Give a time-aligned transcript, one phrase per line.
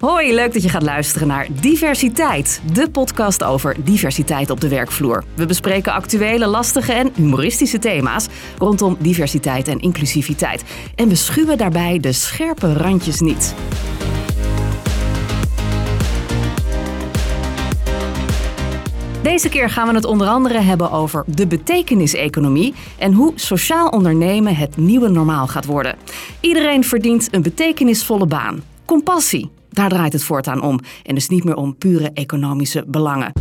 [0.00, 5.24] Hoi, leuk dat je gaat luisteren naar Diversiteit, de podcast over diversiteit op de werkvloer.
[5.34, 8.26] We bespreken actuele, lastige en humoristische thema's
[8.58, 10.64] rondom diversiteit en inclusiviteit.
[10.94, 13.54] En we schuwen daarbij de scherpe randjes niet.
[19.22, 24.56] Deze keer gaan we het onder andere hebben over de betekeniseconomie en hoe sociaal ondernemen
[24.56, 25.96] het nieuwe normaal gaat worden.
[26.40, 28.62] Iedereen verdient een betekenisvolle baan.
[28.84, 33.32] Compassie, daar draait het voortaan om en dus niet meer om pure economische belangen.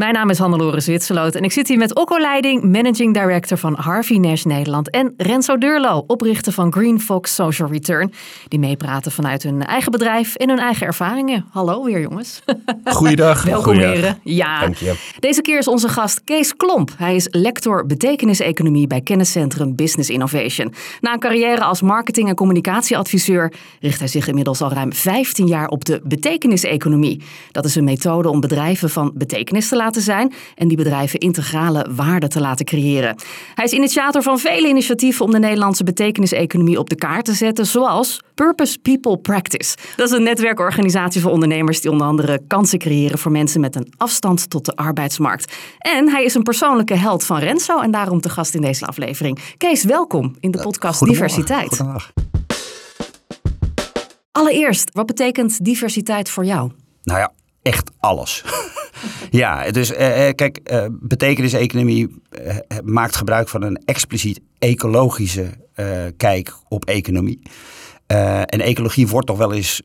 [0.00, 3.74] Mijn naam is Hannelore Zwitserloot en ik zit hier met Okko Leiding, Managing Director van
[3.74, 4.90] Harvey Nash Nederland.
[4.90, 8.12] En Renzo Durlo, oprichter van Green Fox Social Return.
[8.48, 11.44] Die meepraten vanuit hun eigen bedrijf en hun eigen ervaringen.
[11.50, 12.42] Hallo weer jongens.
[12.84, 13.42] Goeiedag.
[13.56, 14.18] Welkom heren.
[14.24, 14.60] Ja.
[14.60, 14.94] Dank je.
[15.18, 16.90] Deze keer is onze gast Kees Klomp.
[16.96, 20.74] Hij is lector betekeniseconomie bij kenniscentrum Business Innovation.
[21.00, 25.68] Na een carrière als marketing- en communicatieadviseur richt hij zich inmiddels al ruim 15 jaar
[25.68, 27.22] op de betekeniseconomie.
[27.52, 31.86] Dat is een methode om bedrijven van betekenis te laten zijn en die bedrijven integrale
[31.94, 33.16] waarde te laten creëren.
[33.54, 37.66] Hij is initiator van vele initiatieven om de Nederlandse betekeniseconomie op de kaart te zetten,
[37.66, 39.76] zoals Purpose People Practice.
[39.96, 43.92] Dat is een netwerkorganisatie voor ondernemers die onder andere kansen creëren voor mensen met een
[43.96, 45.56] afstand tot de arbeidsmarkt.
[45.78, 49.38] En hij is een persoonlijke held van Renzo en daarom te gast in deze aflevering.
[49.56, 51.80] Kees, welkom in de podcast Diversiteit.
[54.32, 56.70] Allereerst, wat betekent diversiteit voor jou?
[57.02, 58.44] Nou ja, echt alles.
[59.30, 59.92] ja, dus
[60.34, 65.68] kijk, uh, betekeniseconomie uh, maakt gebruik van een expliciet ecologische
[66.16, 67.42] kijk op economie.
[68.06, 69.82] en ecologie wordt toch wel eens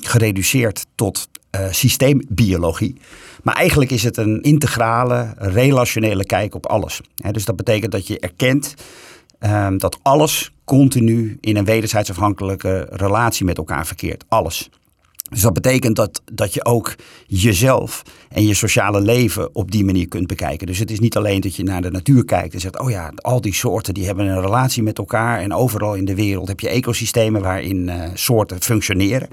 [0.00, 1.28] gereduceerd tot
[1.70, 3.00] systeembiologie.
[3.42, 7.00] Maar eigenlijk is het een integrale, relationele kijk op alles.
[7.30, 8.74] dus dat betekent dat je erkent
[9.38, 14.24] ehm, dat alles continu in een wederzijds afhankelijke relatie met elkaar verkeert.
[14.28, 14.70] Alles.
[15.30, 16.94] Dus dat betekent dat, dat je ook
[17.26, 20.66] jezelf en je sociale leven op die manier kunt bekijken.
[20.66, 23.12] Dus het is niet alleen dat je naar de natuur kijkt en zegt: oh ja,
[23.16, 25.40] al die soorten die hebben een relatie met elkaar.
[25.40, 29.28] En overal in de wereld heb je ecosystemen waarin uh, soorten functioneren.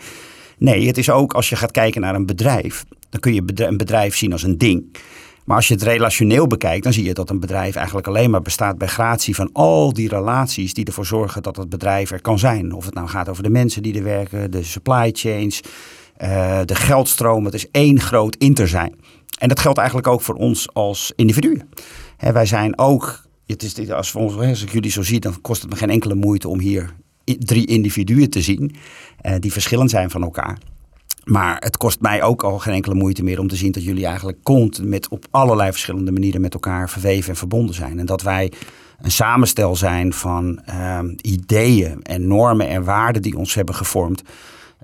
[0.57, 3.77] Nee, het is ook als je gaat kijken naar een bedrijf, dan kun je een
[3.77, 4.97] bedrijf zien als een ding.
[5.45, 8.41] Maar als je het relationeel bekijkt, dan zie je dat een bedrijf eigenlijk alleen maar
[8.41, 12.39] bestaat bij gratie van al die relaties die ervoor zorgen dat het bedrijf er kan
[12.39, 12.73] zijn.
[12.73, 15.61] Of het nou gaat over de mensen die er werken, de supply chains,
[16.21, 17.45] uh, de geldstroom.
[17.45, 18.95] Het is één groot inter zijn.
[19.37, 21.69] En dat geldt eigenlijk ook voor ons als individuen.
[22.17, 25.41] Hè, wij zijn ook, het is, als, we ons, als ik jullie zo zie, dan
[25.41, 26.93] kost het me geen enkele moeite om hier
[27.23, 28.75] drie individuen te zien
[29.21, 30.57] uh, die verschillend zijn van elkaar.
[31.23, 34.05] Maar het kost mij ook al geen enkele moeite meer om te zien dat jullie
[34.05, 37.99] eigenlijk continu met op allerlei verschillende manieren met elkaar verweven en verbonden zijn.
[37.99, 38.51] En dat wij
[39.01, 40.59] een samenstel zijn van
[40.97, 44.23] um, ideeën en normen en waarden die ons hebben gevormd.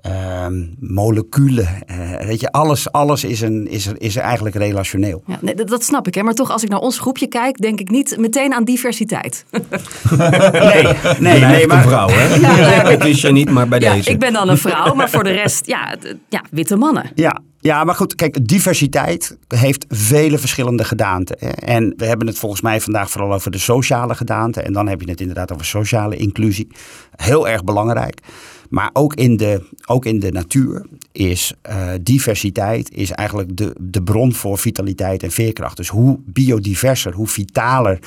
[0.06, 5.22] Um, moleculen, uh, weet je, alles, alles is, een, is, er, is er eigenlijk relationeel.
[5.26, 6.22] Ja, nee, dat snap ik, hè?
[6.22, 9.44] maar toch als ik naar ons groepje kijk, denk ik niet meteen aan diversiteit.
[9.50, 10.82] nee,
[11.18, 11.76] nee, nee, maar...
[11.76, 12.28] een vrouw, hè?
[12.40, 12.90] Ja, ja.
[12.90, 14.10] Het is je niet, maar bij ja, deze.
[14.10, 15.96] Ik ben dan een vrouw, maar voor de rest, ja,
[16.28, 17.10] ja witte mannen.
[17.14, 21.38] Ja, ja, maar goed, kijk, diversiteit heeft vele verschillende gedaanten.
[21.54, 24.60] En we hebben het volgens mij vandaag vooral over de sociale gedaante.
[24.60, 26.68] En dan heb je het inderdaad over sociale inclusie.
[27.16, 28.20] Heel erg belangrijk.
[28.70, 34.02] Maar ook in de, ook in de natuur is uh, diversiteit is eigenlijk de, de
[34.02, 35.76] bron voor vitaliteit en veerkracht.
[35.76, 37.98] Dus hoe biodiverser, hoe vitaler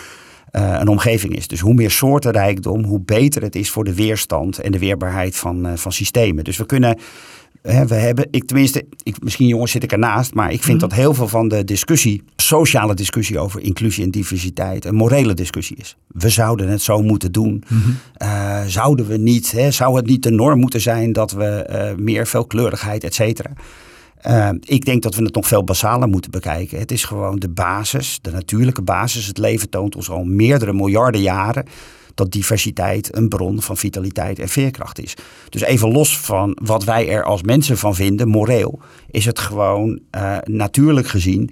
[0.51, 1.47] uh, een omgeving is.
[1.47, 5.67] Dus hoe meer soortenrijkdom, hoe beter het is voor de weerstand en de weerbaarheid van,
[5.67, 6.43] uh, van systemen.
[6.43, 6.97] Dus we kunnen
[7.63, 10.89] we hebben, ik tenminste, ik, misschien jongens zit ik ernaast, maar ik vind -hmm.
[10.89, 15.77] dat heel veel van de discussie, sociale discussie over inclusie en diversiteit, een morele discussie
[15.77, 15.97] is.
[16.07, 17.63] We zouden het zo moeten doen.
[17.67, 17.97] -hmm.
[18.21, 22.03] uh, zouden we niet, hè, zou het niet de norm moeten zijn dat we uh,
[22.03, 23.51] meer veelkleurigheid, et cetera.
[24.27, 26.79] Uh, ik denk dat we het nog veel basaler moeten bekijken.
[26.79, 29.27] Het is gewoon de basis, de natuurlijke basis.
[29.27, 31.65] Het leven toont ons al meerdere miljarden jaren
[32.15, 35.13] dat diversiteit een bron van vitaliteit en veerkracht is.
[35.49, 39.99] Dus even los van wat wij er als mensen van vinden, moreel, is het gewoon
[40.15, 41.49] uh, natuurlijk gezien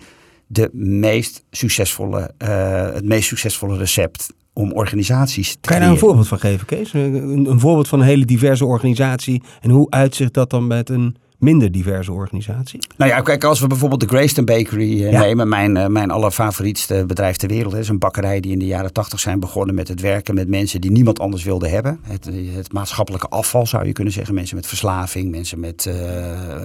[0.47, 5.97] de meest succesvolle, uh, het meest succesvolle recept om organisaties te Kan je daar een
[5.97, 6.93] voorbeeld van geven, Kees?
[6.93, 11.15] Een, een voorbeeld van een hele diverse organisatie en hoe uitzicht dat dan met een
[11.41, 12.79] minder diverse organisatie?
[12.97, 15.19] Nou ja, kijk, als we bijvoorbeeld de Grayston Bakery ja.
[15.19, 18.93] nemen, mijn, uh, mijn allerfavorietste bedrijf ter wereld, is een bakkerij die in de jaren
[18.93, 21.99] tachtig zijn begonnen met het werken met mensen die niemand anders wilde hebben.
[22.01, 25.95] Het, het maatschappelijke afval zou je kunnen zeggen, mensen met verslaving, mensen met uh,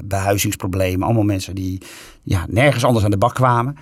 [0.05, 1.81] behuizingsproblemen, allemaal mensen die
[2.23, 3.77] ja, nergens anders aan de bak kwamen.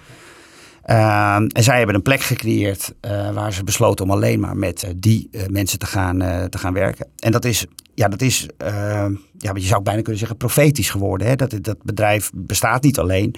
[0.85, 4.83] Ehm, en zij hebben een plek gecreëerd uh, waar ze besloten om alleen maar met
[4.83, 7.07] uh, die uh, mensen te gaan, te gaan werken.
[7.19, 11.27] En dat is, ja, dat is ehm, ja, je zou bijna kunnen zeggen, profetisch geworden.
[11.27, 11.35] Hè?
[11.35, 13.31] Dat, dat bedrijf bestaat niet alleen.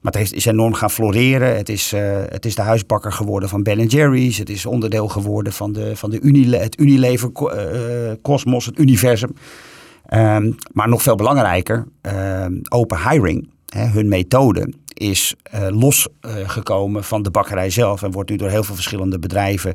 [0.00, 1.56] Maar het heeft, is enorm gaan floreren.
[1.56, 1.92] Het is,
[2.28, 4.38] het is de huisbakker geworden van Ben Jerry's.
[4.38, 7.32] Het is onderdeel geworden van, de, van de Unile, het Unilever
[8.22, 9.30] Cosmos, het universum.
[10.14, 11.86] Um, maar nog veel belangrijker,
[12.68, 18.36] open hiring, hè, hun methode is uh, losgekomen van de bakkerij zelf en wordt nu
[18.36, 19.74] door heel veel verschillende bedrijven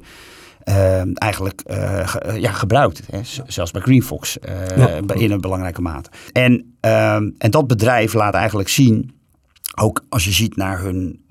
[0.65, 1.61] uh, eigenlijk
[2.05, 3.01] ge, ja, gebruikt.
[3.11, 3.19] Hè?
[3.47, 4.37] Zelfs bij Greenfox
[4.75, 5.01] ja.
[5.13, 6.09] in een belangrijke mate.
[6.31, 9.15] En, ehm, en dat bedrijf laat eigenlijk zien,
[9.75, 11.25] ook als je ziet naar, hun,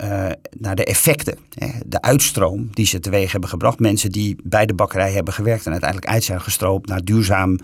[0.57, 1.67] naar de effecten, hè?
[1.85, 3.79] de uitstroom die ze teweeg hebben gebracht.
[3.79, 7.59] Mensen die bij de bakkerij hebben gewerkt en uiteindelijk uit zijn gestroopt naar duurzaam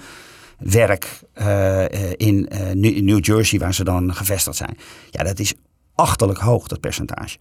[0.57, 1.19] werk
[2.15, 2.47] in
[3.06, 4.77] New Jersey, waar ze dan gevestigd zijn.
[5.09, 5.53] Ja, dat is
[5.98, 7.38] achterlijk hoog, dat percentage.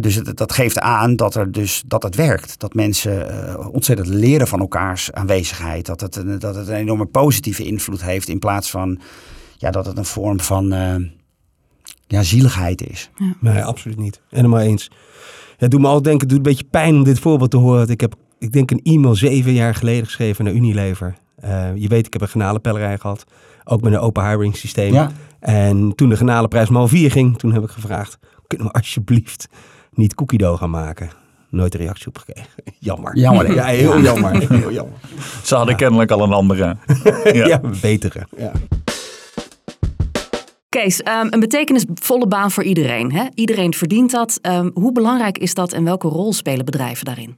[0.00, 2.58] dus het, dat geeft aan dat, er dus, dat het werkt.
[2.58, 5.86] Dat mensen uh, ontzettend leren van elkaars aanwezigheid.
[5.86, 9.00] Dat het, dat het een enorme positieve invloed heeft in plaats van
[9.56, 10.94] ja, dat het een vorm van uh,
[12.06, 13.10] ja, zieligheid is.
[13.16, 13.34] Ja.
[13.40, 14.20] Nee, absoluut niet.
[14.28, 14.90] Helemaal eens.
[15.56, 17.88] Het doet me al denken, het doet een beetje pijn om dit voorbeeld te horen.
[17.88, 21.16] Ik heb, ik denk, een e-mail zeven jaar geleden geschreven naar Unilever.
[21.44, 23.24] Uh, je weet, ik heb een genalenpellerij gehad.
[23.64, 24.92] Ook met een open hiring systeem.
[24.92, 25.10] Ja.
[25.40, 28.18] En toen de genalenprijs mal 4 ging, toen heb ik gevraagd...
[28.46, 29.48] kunnen we alsjeblieft
[29.92, 31.10] niet cookie dough gaan maken?
[31.50, 32.50] Nooit een reactie op gekregen.
[32.78, 33.16] Jammer.
[33.16, 33.54] Jammer.
[33.54, 34.38] Ja, heel jammer.
[34.48, 34.98] Heel jammer.
[35.42, 35.80] Ze hadden ja.
[35.80, 36.76] kennelijk al een andere.
[37.32, 37.46] ja.
[37.46, 38.26] ja, betere.
[38.36, 38.52] Ja.
[40.68, 43.12] Kees, um, een betekenisvolle baan voor iedereen.
[43.12, 43.26] Hè?
[43.34, 44.38] Iedereen verdient dat.
[44.42, 47.36] Um, hoe belangrijk is dat en welke rol spelen bedrijven daarin?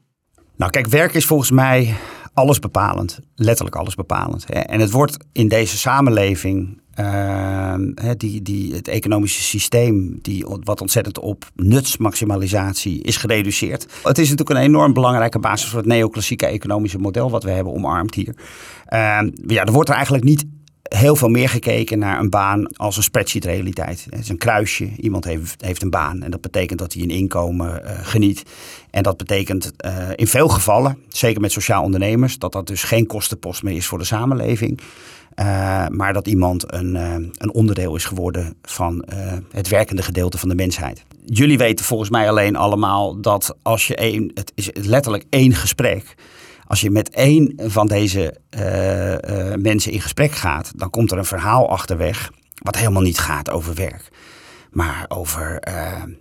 [0.56, 1.94] Nou, kijk, werk is volgens mij
[2.34, 3.20] alles bepalend.
[3.34, 4.44] Letterlijk alles bepalend.
[4.44, 7.74] En het wordt in deze samenleving uh,
[8.16, 13.86] die, die, het economische systeem, die, wat ontzettend op nutsmaximalisatie is gereduceerd.
[14.02, 17.72] Het is natuurlijk een enorm belangrijke basis voor het neoclassieke economische model wat we hebben
[17.72, 18.34] omarmd hier.
[18.88, 20.44] Uh, ja, er wordt er eigenlijk niet
[20.96, 24.06] heel veel meer gekeken naar een baan als een spreadsheet realiteit.
[24.10, 24.88] Het is een kruisje.
[24.96, 28.42] Iemand heeft, heeft een baan en dat betekent dat hij een inkomen uh, geniet.
[28.90, 33.06] En dat betekent uh, in veel gevallen, zeker met sociaal ondernemers, dat dat dus geen
[33.06, 34.80] kostenpost meer is voor de samenleving.
[35.36, 39.04] Uh, maar dat iemand een, een onderdeel is geworden van
[39.50, 41.04] het werkende gedeelte van de mensheid.
[41.24, 46.14] Jullie weten volgens mij alleen allemaal dat als je één, het is letterlijk één gesprek.
[46.72, 48.34] Als je met één van deze
[49.58, 52.30] mensen in gesprek gaat, dan komt er een verhaal achterweg.
[52.54, 54.08] Wat helemaal niet gaat over werk.
[54.70, 55.62] Maar over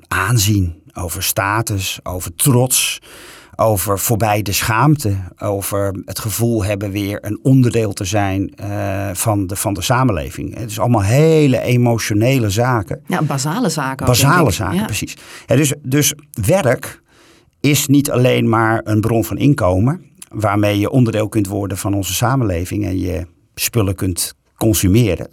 [0.08, 3.00] aanzien, over status, over trots
[3.56, 9.48] over voorbij de schaamte, over het gevoel hebben weer een onderdeel te zijn uh, van,
[9.48, 10.58] de, van de samenleving.
[10.58, 13.02] Het is allemaal hele emotionele zaken.
[13.08, 14.06] Ja, basale zaken.
[14.06, 14.86] Basale zaken, ja.
[14.86, 15.18] precies.
[15.46, 16.14] Ja, dus, dus
[16.46, 17.02] werk
[17.60, 22.14] is niet alleen maar een bron van inkomen, waarmee je onderdeel kunt worden van onze
[22.14, 25.30] samenleving en je spullen kunt consumeren.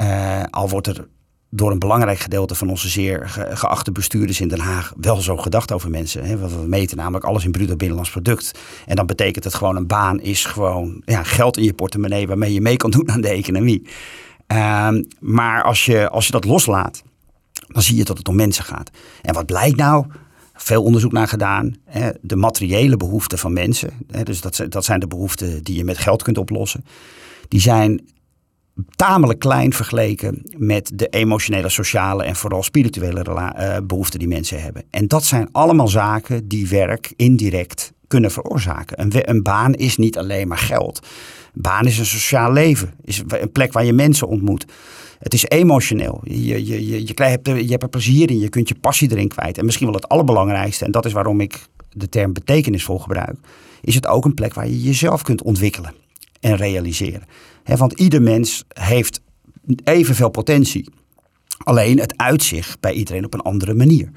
[0.00, 1.08] Uh, al wordt er
[1.50, 5.72] door een belangrijk gedeelte van onze zeer geachte bestuurders in Den Haag wel zo gedacht
[5.72, 6.24] over mensen.
[6.24, 6.36] Hè?
[6.36, 8.58] We meten namelijk alles in bruto binnenlands product.
[8.86, 12.52] En dan betekent het gewoon een baan is gewoon ja, geld in je portemonnee waarmee
[12.52, 13.86] je mee kan doen aan de economie.
[14.46, 17.02] Um, maar als je, als je dat loslaat,
[17.66, 18.90] dan zie je dat het om mensen gaat.
[19.22, 20.06] En wat blijkt nou?
[20.62, 21.74] Veel onderzoek naar gedaan.
[21.84, 22.10] Hè?
[22.20, 24.22] De materiële behoeften van mensen, hè?
[24.22, 26.84] dus dat, dat zijn de behoeften die je met geld kunt oplossen.
[27.48, 28.00] Die zijn
[28.96, 34.84] tamelijk klein vergeleken met de emotionele, sociale en vooral spirituele uh, behoeften die mensen hebben.
[34.90, 39.00] En dat zijn allemaal zaken die werk indirect kunnen veroorzaken.
[39.00, 41.06] Een, een baan is niet alleen maar geld.
[41.54, 44.64] Een baan is een sociaal leven, is een plek waar je mensen ontmoet.
[45.20, 46.20] Het is emotioneel.
[46.24, 47.06] Je, je, je, je,
[47.66, 49.58] je hebt er plezier in, je kunt je passie erin kwijt.
[49.58, 53.36] En misschien wel het allerbelangrijkste, en dat is waarom ik de term betekenisvol gebruik,
[53.80, 55.94] is het ook een plek waar je jezelf kunt ontwikkelen
[56.40, 57.22] en realiseren.
[57.64, 59.20] Want ieder mens heeft
[59.84, 60.88] evenveel potentie.
[61.58, 64.10] Alleen het uitzicht bij iedereen op een andere manier.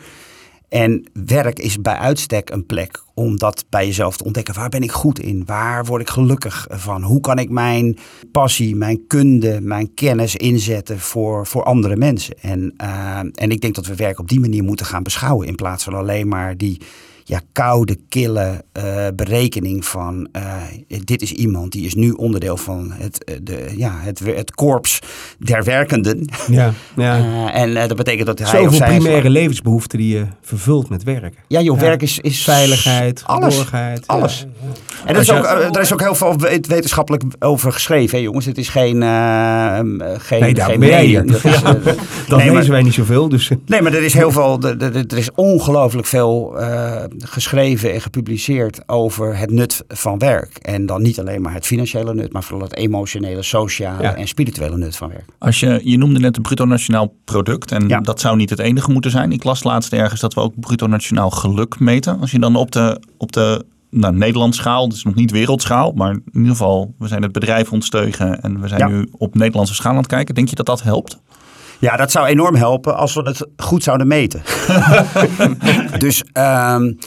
[0.73, 4.53] En werk is bij uitstek een plek om dat bij jezelf te ontdekken.
[4.53, 5.43] Waar ben ik goed in?
[5.45, 7.03] Waar word ik gelukkig van?
[7.03, 7.97] Hoe kan ik mijn
[8.31, 12.35] passie, mijn kunde, mijn kennis inzetten voor, voor andere mensen?
[12.41, 15.47] En, uh, en ik denk dat we werk op die manier moeten gaan beschouwen.
[15.47, 16.81] In plaats van alleen maar die
[17.23, 20.61] ja, koude, kille uh, berekening van uh,
[21.03, 24.99] dit is iemand die is nu onderdeel van het, uh, de, ja, het, het korps
[25.37, 26.27] der werkenden.
[26.47, 27.21] Ja, ja.
[27.61, 28.87] en dat betekent dat hij Zoveel of zij...
[28.87, 31.35] primaire levensbehoeften die je vervult met werk.
[31.47, 32.43] Ja, joh, werk is, is...
[32.43, 33.71] Veiligheid, alles.
[34.05, 34.39] Alles.
[34.39, 34.71] Ja, ja.
[35.05, 36.35] En er is, ook, er is ook heel veel
[36.67, 38.45] wetenschappelijk over geschreven, hè, jongens.
[38.45, 39.01] Het is geen...
[39.01, 41.23] geen nee, daar geen ben jij medium.
[41.23, 41.41] hier.
[41.41, 41.61] Dat, is,
[42.27, 43.29] dat nee, lezen maar, wij niet zoveel.
[43.29, 43.49] Dus.
[43.65, 44.61] Nee, maar er is heel veel...
[44.61, 46.55] Er is ongelooflijk veel
[47.17, 50.57] geschreven en gepubliceerd over het nut van werk.
[50.57, 54.15] En dan niet alleen maar het financiële nut, maar vooral het emotionele, sociale ja.
[54.15, 55.25] en spirituele nut van werk.
[55.37, 57.99] Als je, je noemde net het bruto nationaal product en ja.
[57.99, 59.31] dat zou niet het enige moeten zijn.
[59.31, 62.19] Ik las laatst ergens dat we ook bruto nationaal geluk meten.
[62.19, 66.11] Als je dan op de, op de nou, Nederlands schaal, dus nog niet wereldschaal, maar
[66.11, 68.87] in ieder geval, we zijn het bedrijf ontsteugen en we zijn ja.
[68.87, 70.35] nu op Nederlandse schaal aan het kijken.
[70.35, 71.19] Denk je dat dat helpt?
[71.83, 74.41] Ja, dat zou enorm helpen als we het goed zouden meten.
[76.05, 76.97] dus, um,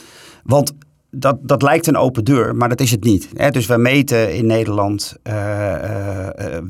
[0.42, 0.72] want
[1.10, 3.28] dat, dat lijkt een open deur, maar dat is het niet.
[3.34, 3.50] Hè?
[3.50, 5.34] Dus we meten in Nederland uh,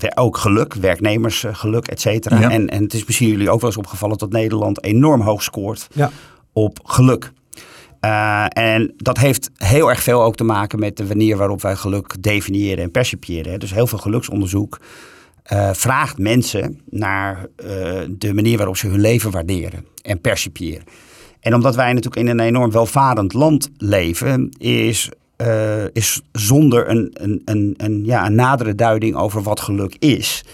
[0.02, 2.40] uh, ook geluk, werknemersgeluk, et cetera.
[2.40, 2.50] Ja.
[2.50, 5.86] En, en het is misschien jullie ook wel eens opgevallen dat Nederland enorm hoog scoort
[5.92, 6.10] Ja.
[6.52, 7.32] op geluk.
[8.00, 11.76] Uh, en dat heeft heel erg veel ook te maken met de manier waarop wij
[11.76, 13.52] geluk definiëren en percipiëren.
[13.52, 13.58] Hè?
[13.58, 14.78] Dus heel veel geluksonderzoek
[15.52, 17.68] uh, vraagt mensen naar uh,
[18.08, 20.84] de manier waarop ze hun leven waarderen en percipiëren.
[21.40, 27.10] En omdat wij natuurlijk in een enorm welvarend land leven, is, uh, is zonder een,
[27.12, 30.44] een, een, een, ja, een nadere duiding over wat geluk is,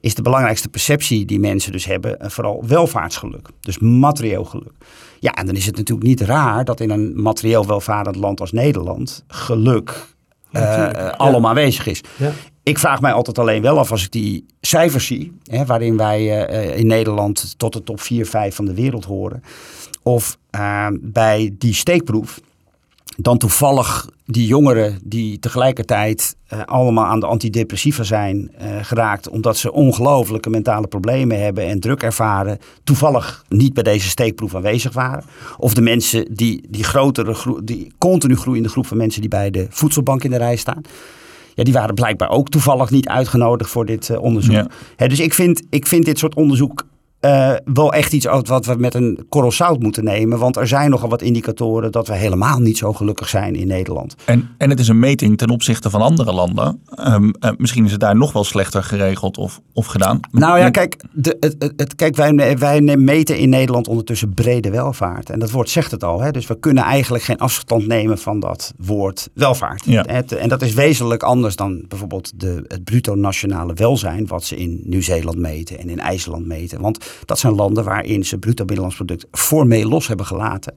[0.00, 3.48] is de belangrijkste perceptie die mensen dus hebben vooral welvaartsgeluk.
[3.60, 4.72] Dus materieel geluk.
[5.20, 8.52] Ja, en dan is het natuurlijk niet raar dat in een materieel welvarend land als
[8.52, 10.06] Nederland geluk
[10.52, 12.00] uh, alom aanwezig is.
[12.16, 12.32] Ja.
[12.64, 16.48] Ik vraag mij altijd alleen wel af als ik die cijfers zie, hè, waarin wij
[16.50, 19.42] uh, in Nederland tot de top 4, 5 van de wereld horen.
[20.02, 22.40] Of uh, bij die steekproef
[23.16, 30.50] dan toevallig die jongeren die tegelijkertijd allemaal aan de antidepressiva zijn geraakt, omdat ze ongelooflijke
[30.50, 35.24] mentale problemen hebben en druk ervaren, toevallig niet bij deze steekproef aanwezig waren.
[35.58, 39.50] Of de mensen die, die grotere, gro die continu groeiende groep van mensen die bij
[39.50, 40.82] de voedselbank in de rij staan.
[41.54, 44.54] Ja, die waren blijkbaar ook toevallig niet uitgenodigd voor dit uh, onderzoek.
[44.54, 44.66] Ja.
[44.96, 46.86] He, dus ik vind, ik vind dit soort onderzoek
[47.24, 50.38] uh, wel echt iets wat we met een korrel zout moeten nemen.
[50.38, 54.14] Want er zijn nogal wat indicatoren dat we helemaal niet zo gelukkig zijn in Nederland.
[54.24, 56.80] En, en het is een meting ten opzichte van andere landen.
[56.98, 60.20] Um, uh, misschien is het daar nog wel slechter geregeld of, of gedaan.
[60.30, 64.70] Nou ja, kijk, de, het, het, het, kijk wij, wij meten in Nederland ondertussen brede
[64.70, 65.30] welvaart.
[65.30, 66.20] En dat woord zegt het al.
[66.20, 66.30] Hè?
[66.30, 69.84] Dus we kunnen eigenlijk geen afstand nemen van dat woord welvaart.
[69.84, 70.04] Ja.
[70.06, 74.26] Het, en dat is wezenlijk anders dan bijvoorbeeld de, het bruto nationale welzijn.
[74.26, 76.80] Wat ze in Nieuw-Zeeland meten en in IJsland meten.
[76.80, 80.74] Want dat zijn landen waarin ze bruto binnenlands product formeel los hebben gelaten.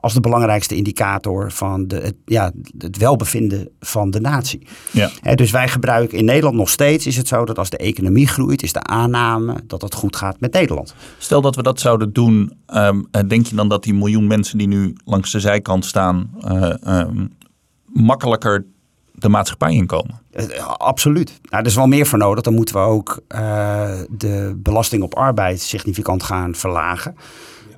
[0.00, 4.66] Als de belangrijkste indicator van de, het, ja, het welbevinden van de natie.
[4.90, 5.10] Ja.
[5.20, 8.26] He, dus wij gebruiken in Nederland nog steeds is het zo dat als de economie
[8.26, 10.94] groeit, is de aanname dat het goed gaat met Nederland.
[11.18, 14.68] Stel dat we dat zouden doen, um, denk je dan dat die miljoen mensen die
[14.68, 17.32] nu langs de zijkant staan, uh, um,
[17.84, 18.66] makkelijker
[19.18, 20.20] de maatschappij inkomen?
[20.32, 21.28] Uh, absoluut.
[21.42, 22.44] Nou, er is wel meer voor nodig.
[22.44, 27.16] Dan moeten we ook uh, de belasting op arbeid significant gaan verlagen.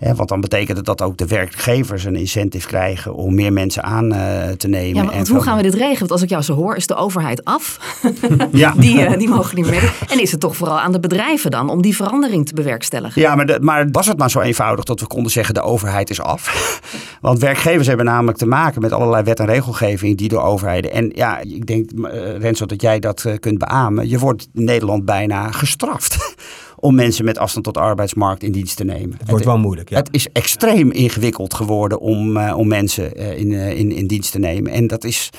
[0.01, 3.83] Ja, want dan betekent het dat ook de werkgevers een incentive krijgen om meer mensen
[3.83, 4.95] aan uh, te nemen.
[4.95, 5.99] Ja, maar en hoe gaan we dit regelen?
[5.99, 7.79] Want als ik jou zo hoor, is de overheid af.
[8.53, 8.75] ja.
[8.77, 9.95] die, uh, die mogen niet meer.
[10.09, 13.23] En is het toch vooral aan de bedrijven dan om die verandering te bewerkstelligen?
[13.23, 16.11] Ja, maar, de, maar was het nou zo eenvoudig dat we konden zeggen de overheid
[16.11, 16.81] is af?
[17.21, 20.93] Want werkgevers hebben namelijk te maken met allerlei wet en regelgeving die door overheden.
[20.93, 24.09] En ja, ik denk, uh, Renzo, dat jij dat kunt beamen.
[24.09, 26.17] Je wordt in Nederland bijna gestraft
[26.81, 29.17] om mensen met afstand tot de arbeidsmarkt in dienst te nemen.
[29.19, 29.97] Het wordt wel moeilijk, ja.
[29.97, 34.33] Het is extreem ingewikkeld geworden om, uh, om mensen uh, in, uh, in, in dienst
[34.33, 34.73] te nemen.
[34.73, 35.31] En dat is,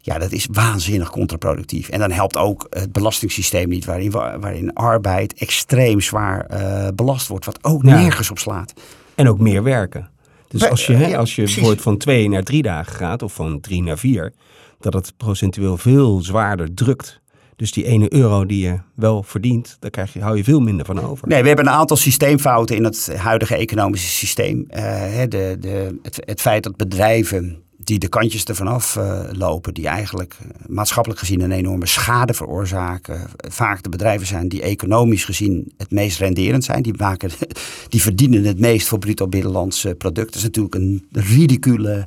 [0.00, 1.88] ja, dat is waanzinnig contraproductief.
[1.88, 6.46] En dan helpt ook het belastingssysteem niet, waarin, waarin arbeid extreem zwaar
[6.94, 7.98] belast wordt, wat ook Ja.
[8.00, 8.72] nergens op slaat.
[9.14, 10.10] En ook meer werken.
[10.48, 13.60] Dus als je, hè, als je bijvoorbeeld van twee naar drie dagen gaat, of van
[13.60, 14.32] drie naar vier,
[14.80, 17.20] dat het procentueel veel zwaarder drukt.
[17.56, 20.86] Dus die ene euro die je wel verdient, daar krijg je, hou je veel minder
[20.86, 21.28] van over.
[21.28, 24.64] Nee, we hebben een aantal systeemfouten in het huidige economische systeem.
[24.68, 29.86] Hè, de, de, het, feit dat bedrijven die de kantjes ervan af uh, lopen, die
[29.86, 35.72] eigenlijk uh, maatschappelijk gezien een enorme schade veroorzaken, vaak de bedrijven zijn die economisch gezien
[35.76, 36.82] het meest renderend zijn.
[36.82, 37.30] Die, maken,
[37.88, 40.26] die verdienen het meest voor bruto binnenlands product.
[40.26, 42.06] Dat is natuurlijk een ridicule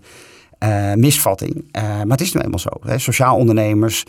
[0.96, 1.65] misvatting.
[1.72, 2.70] Maar het is nu eenmaal zo.
[2.82, 2.98] Hè.
[2.98, 4.06] Sociaal ondernemers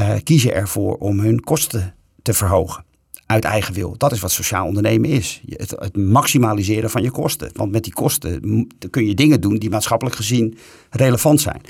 [0.00, 2.84] uh, kiezen ervoor om hun kosten te verhogen.
[3.26, 3.94] uit eigen wil.
[3.96, 5.42] Dat is wat sociaal ondernemen is.
[5.46, 7.50] Het, het, maximaliseren van je kosten.
[7.52, 10.58] Want met die kosten kun je dingen doen die maatschappelijk gezien
[10.90, 11.60] relevant zijn.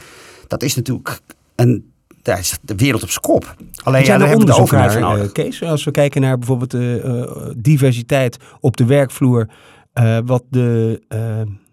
[0.47, 1.21] Dat is natuurlijk
[1.55, 3.57] een, daar is de wereld op zijn kop.
[3.83, 5.33] Alleen ja, daar hebben de naar, van.
[5.33, 9.49] Kees, als we kijken naar bijvoorbeeld de uh, diversiteit op de werkvloer.
[9.95, 11.03] Uh, wat de,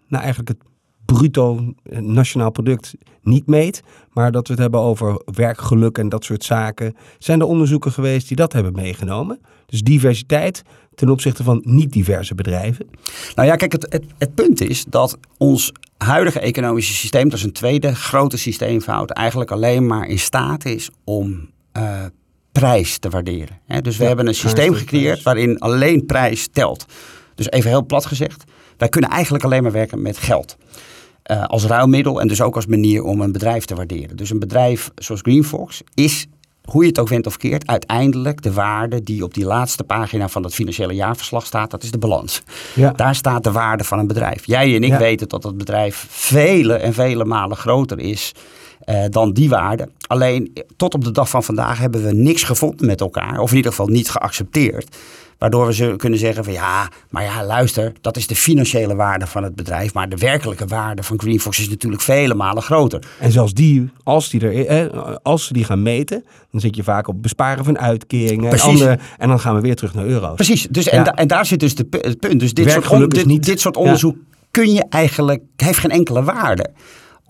[0.08, 0.68] nou eigenlijk het
[1.04, 2.94] bruto nationaal product
[3.28, 3.82] niet meet,
[4.12, 6.96] maar dat we het hebben over werkgeluk en dat soort zaken.
[7.18, 9.40] Zijn er onderzoeken geweest die dat hebben meegenomen?
[9.66, 10.62] Dus diversiteit
[10.94, 12.86] ten opzichte van niet-diverse bedrijven?
[13.34, 17.44] Nou ja, kijk, het, het, het, punt is dat ons huidige economische systeem, dat is
[17.44, 22.04] een tweede grote systeemfout, eigenlijk alleen maar in staat is om uh,
[22.52, 23.60] prijs te waarderen.
[23.82, 26.86] Dus we hebben een systeem gecreëerd waarin alleen prijs telt.
[27.34, 28.44] Dus even heel plat gezegd,
[28.76, 30.56] wij kunnen eigenlijk alleen maar werken met geld.
[31.30, 34.16] Uh, als ruilmiddel en dus ook als manier om een bedrijf te waarderen.
[34.16, 36.26] Dus een bedrijf zoals GreenFox is,
[36.64, 40.28] hoe je het ook went of keert, uiteindelijk de waarde die op die laatste pagina
[40.28, 42.42] van het financiële jaarverslag staat, dat is de balans.
[42.74, 42.92] Ja.
[42.92, 44.46] Daar staat de waarde van een bedrijf.
[44.46, 48.32] Jij en ik weten dat dat bedrijf vele en vele malen groter is
[48.88, 49.88] uh, dan die waarde.
[50.06, 53.56] Alleen tot op de dag van vandaag hebben we niks gevonden met elkaar, of in
[53.56, 54.96] ieder geval niet geaccepteerd
[55.38, 59.26] Waardoor we ze kunnen zeggen van ja, maar ja, luister, dat is de financiële waarde
[59.26, 59.94] van het bedrijf.
[59.94, 63.02] Maar de werkelijke waarde van Greenfox is natuurlijk vele malen groter.
[63.20, 66.82] En zelfs die, als, die er, eh, als ze die gaan meten, dan zit je
[66.82, 68.98] vaak op besparen van uitkeringen en andere.
[69.18, 70.34] En dan gaan we weer terug naar euro's.
[70.34, 72.40] Precies, dus, en, en daar zit dus de, het punt.
[72.40, 74.16] Dus dit, soort, dit, dit soort onderzoek
[74.50, 76.70] kun je eigenlijk, heeft geen enkele waarde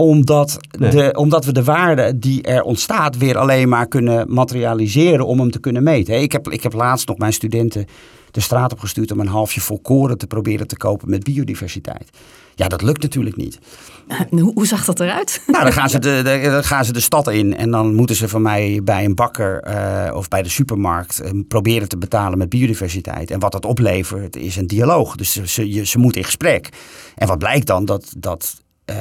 [0.00, 5.38] omdat, de, omdat we de waarde die er ontstaat weer alleen maar kunnen materialiseren om
[5.38, 6.22] hem te kunnen meten.
[6.22, 7.86] Ik heb, ik heb laatst nog mijn studenten
[8.30, 12.10] de straat op gestuurd om een halfje volkoren te proberen te kopen met biodiversiteit.
[12.54, 13.58] Ja, dat lukt natuurlijk niet.
[14.30, 15.42] Hoe, hoe zag dat eruit?
[15.46, 18.28] Nou, dan gaan, ze de, dan gaan ze de stad in en dan moeten ze
[18.28, 22.48] van mij bij een bakker uh, of bij de supermarkt uh, proberen te betalen met
[22.48, 23.30] biodiversiteit.
[23.30, 25.16] En wat dat oplevert is een dialoog.
[25.16, 26.68] Dus ze, ze, ze moeten in gesprek.
[27.14, 27.84] En wat blijkt dan?
[27.84, 28.96] Dat, dat uh,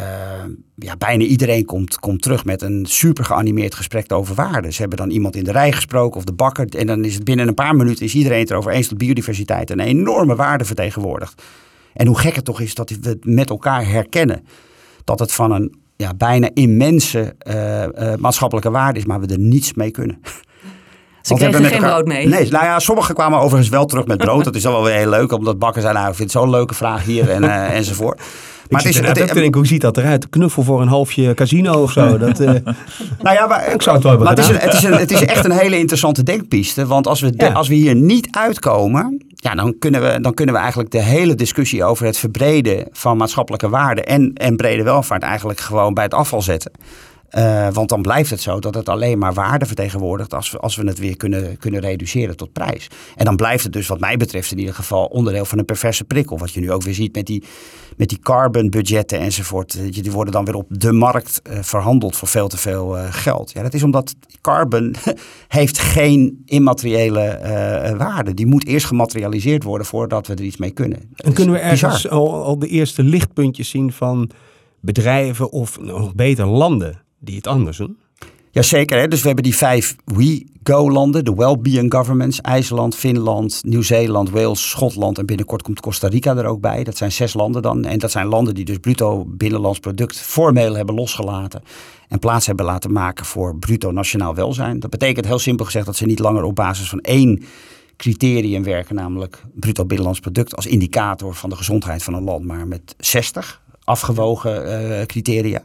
[0.76, 4.74] ja, bijna iedereen komt, komt terug met een super geanimeerd gesprek over waarden.
[4.74, 6.68] Ze hebben dan iemand in de rij gesproken of de bakker.
[6.78, 9.70] En dan is het binnen een paar minuten is iedereen het erover eens dat biodiversiteit
[9.70, 11.42] een enorme waarde vertegenwoordigt.
[11.94, 14.48] En hoe gek het toch is dat we het met elkaar herkennen.
[15.04, 19.40] Dat het van een ja, bijna immense uh, uh, maatschappelijke waarde is, maar we er
[19.40, 20.22] niets mee kunnen.
[21.22, 21.90] Ze kregen geen elkaar...
[21.90, 22.28] brood mee.
[22.28, 24.44] Nee, nou ja, sommigen kwamen overigens wel terug met brood.
[24.44, 26.50] dat is dan wel weer heel leuk, omdat bakken zijn, nou, ik vind het zo'n
[26.50, 28.22] leuke vraag hier en, enzovoort.
[28.70, 30.30] Maar het is, het, denk, hoe ziet dat eruit?
[30.30, 32.18] Knuffel voor een halfje casino of zo?
[32.18, 32.48] Dat, uh,
[33.22, 35.46] nou ja, maar, ik zou het wel maar het is, het, is het is echt
[35.46, 36.86] een hele interessante denkpiste.
[36.86, 40.62] Want als we, als we hier niet uitkomen, ja, dan, kunnen we, dan kunnen we
[40.62, 45.60] eigenlijk de hele discussie over het verbreden van maatschappelijke waarden en, en brede welvaart eigenlijk
[45.60, 46.72] gewoon bij het afval zetten.
[47.32, 50.76] Uh, want dan blijft het zo dat het alleen maar waarde vertegenwoordigt als we, als
[50.76, 52.88] we het weer kunnen, kunnen reduceren tot prijs.
[53.16, 56.04] En dan blijft het dus wat mij betreft in ieder geval onderdeel van een perverse
[56.04, 56.38] prikkel.
[56.38, 57.44] Wat je nu ook weer ziet met die,
[57.98, 59.94] met die carbon budgetten enzovoort.
[60.04, 63.52] Die worden dan weer op de markt uh, verhandeld voor veel te veel uh, geld.
[63.52, 64.96] Ja, dat is omdat carbon
[65.48, 67.40] heeft geen immateriële
[67.98, 68.34] waarde.
[68.34, 71.10] Die moet eerst gematerialiseerd worden voordat we er iets mee kunnen.
[71.16, 74.30] en kunnen we ergens al, al de eerste lichtpuntjes zien van
[74.82, 77.98] bedrijven of nog beter landen die het anders doen?
[78.52, 79.08] Jazeker, hè?
[79.08, 85.26] dus we hebben die vijf We-Go-landen, de Wellbeing Governments, IJsland, Finland, Nieuw-Zeeland, Wales, Schotland en
[85.26, 86.84] binnenkort komt Costa Rica er ook bij.
[86.84, 87.86] Dat zijn zes landen dan.
[87.86, 91.64] En dat zijn landen die dus bruto binnenlands product formeel hebben losgelaten
[92.08, 94.80] en plaats hebben laten maken voor bruto nationaal welzijn.
[94.80, 97.44] Dat betekent heel simpel gezegd dat ze niet langer op basis van één
[97.98, 102.68] criterium werken, namelijk bruto binnenlands product als indicator van de gezondheid van een land, maar
[102.68, 105.64] met 60 afgewogen uh, criteria.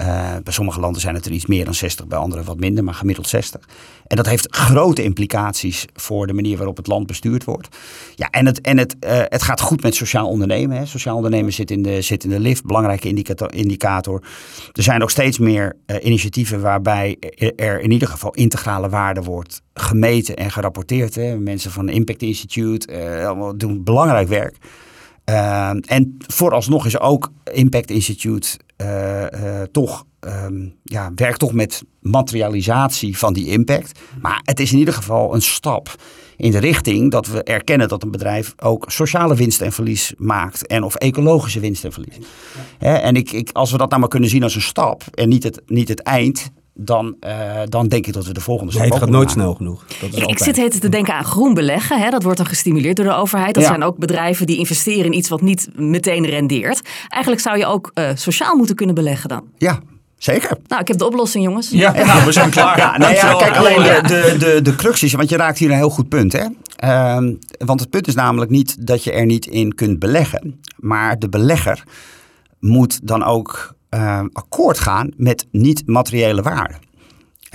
[0.00, 0.06] Uh,
[0.44, 2.94] bij sommige landen zijn het er iets meer dan 60, bij anderen wat minder, maar
[2.94, 3.68] gemiddeld 60.
[4.06, 7.76] En dat heeft grote implicaties voor de manier waarop het land bestuurd wordt.
[8.14, 10.76] Ja, en het, en het, uh, het gaat goed met sociaal ondernemen.
[10.76, 10.86] Hè.
[10.86, 14.22] Sociaal ondernemen zit in de, zit in de lift, belangrijke indicator, indicator.
[14.72, 17.16] Er zijn ook steeds meer uh, initiatieven waarbij
[17.56, 21.14] er in ieder geval integrale waarde wordt gemeten en gerapporteerd.
[21.14, 21.38] Hè.
[21.38, 22.86] Mensen van Impact Institute
[23.56, 24.56] doen belangrijk werk.
[25.28, 31.82] Uh, en vooralsnog is ook Impact Institute uh, uh, toch, um, ja, werkt toch met
[32.00, 34.00] materialisatie van die impact.
[34.20, 35.94] Maar het is in ieder geval een stap
[36.36, 40.66] in de richting dat we erkennen dat een bedrijf ook sociale winst en verlies maakt.
[40.66, 42.16] En of ecologische winst en verlies.
[42.78, 43.00] Ja.
[43.00, 45.42] en ik, ik, als we dat nou maar kunnen zien als een stap en niet
[45.42, 48.92] het, niet het eind dan, uh, dan denk ik dat we de volgende stap nee,
[48.92, 49.84] Het gaat nooit snel genoeg.
[50.00, 52.00] Dat is ik zit heet te denken aan groen beleggen.
[52.00, 52.10] Hè?
[52.10, 53.54] Dat wordt dan gestimuleerd door de overheid.
[53.54, 53.68] Dat ja.
[53.68, 56.82] zijn ook bedrijven die investeren in iets wat niet meteen rendeert.
[57.08, 59.42] Eigenlijk zou je ook uh, sociaal moeten kunnen beleggen dan.
[59.56, 59.80] Ja,
[60.18, 60.56] Zeker.
[60.66, 61.70] Nou, ik heb de oplossing, jongens.
[61.70, 62.78] Ja, nou, we zijn klaar.
[62.78, 65.70] Ja, nee, ja, kijk, alleen de, de, de, de crux is, want je raakt hier
[65.70, 66.32] een heel goed punt.
[66.32, 66.44] Hè?
[66.76, 70.60] Ehm, want het punt is namelijk niet dat je er niet in kunt beleggen.
[70.76, 71.82] Maar de belegger
[72.60, 76.78] moet dan ook uh, akkoord gaan met niet-materiële waarden.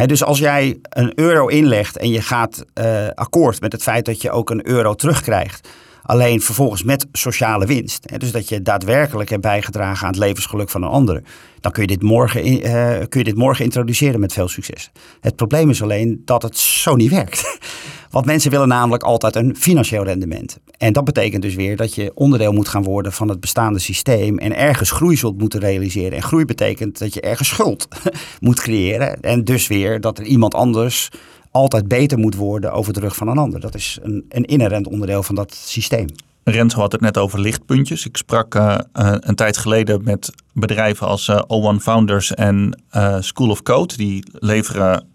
[0.05, 4.21] dus als jij een euro inlegt en je gaat uh, akkoord met het feit dat
[4.21, 5.67] je ook een euro terugkrijgt,
[6.03, 10.83] alleen vervolgens met sociale winst, dus dat je daadwerkelijk hebt bijgedragen aan het levensgeluk van
[10.83, 11.23] een ander,
[11.59, 14.91] dan kun je dit morgen, uh, kun je dit morgen introduceren met veel succes.
[15.19, 17.59] Het probleem is alleen dat het zo niet werkt.
[18.13, 20.57] Want mensen willen namelijk altijd een financieel rendement.
[20.77, 24.37] En dat betekent dus weer dat je onderdeel moet gaan worden van het bestaande systeem
[24.37, 26.11] en ergens groei zult moeten realiseren.
[26.11, 27.87] En groei betekent dat je ergens schuld
[28.39, 29.21] moet creëren.
[29.21, 31.09] En dus weer dat er iemand anders
[31.51, 33.59] altijd beter moet worden over de rug van een ander.
[33.59, 36.07] Dat is een, een inherent onderdeel van dat systeem.
[36.43, 38.05] Rens had het net over lichtpuntjes.
[38.05, 42.83] Ik sprak uh, een tijd geleden met bedrijven als uh, O1 Founders en
[43.19, 43.95] School of Code.
[43.97, 45.11] Die leveren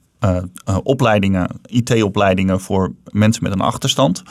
[0.82, 4.22] opleidingen, IT-opleidingen voor mensen met een achterstand.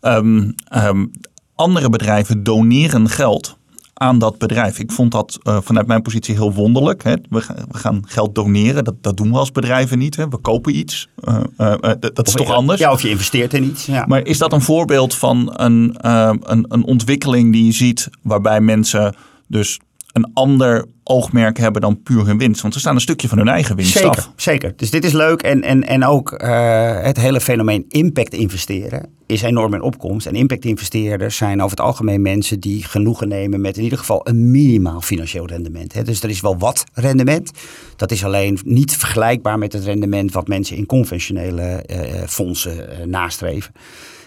[0.00, 1.10] Um, um,
[1.54, 3.58] andere bedrijven doneren geld
[3.94, 4.78] aan dat bedrijf.
[4.78, 7.02] Ik vond dat uh, vanuit mijn positie heel wonderlijk.
[7.02, 7.14] Hè.
[7.30, 10.16] We, we, gaan geld doneren, dat, dat doen we als bedrijven niet.
[10.16, 10.28] Hè.
[10.28, 12.80] We kopen iets, uh, uh, dat is toch anders?
[12.80, 13.86] Ja, of je investeert in iets.
[13.86, 14.04] Ja.
[14.06, 19.14] Maar is dat een voorbeeld van een, een, een ontwikkeling die je ziet waarbij mensen
[19.46, 19.78] dus
[20.18, 22.60] een ander oogmerk hebben dan puur hun winst.
[22.60, 24.32] Want ze staan een stukje van hun eigen winst zeker, af.
[24.36, 25.42] Zeker, dus dit is leuk.
[25.42, 30.26] En, en, en ook uh, het hele fenomeen impact investeren is enorm in opkomst.
[30.26, 34.28] En impact investeerders zijn over het algemeen mensen die genoegen nemen met in ieder geval
[34.28, 35.92] een minimaal financieel rendement.
[35.92, 36.02] Hè.
[36.02, 37.50] Dus er is wel wat rendement.
[37.96, 43.06] Dat is alleen niet vergelijkbaar met het rendement wat mensen in conventionele uh, fondsen uh,
[43.06, 43.72] nastreven.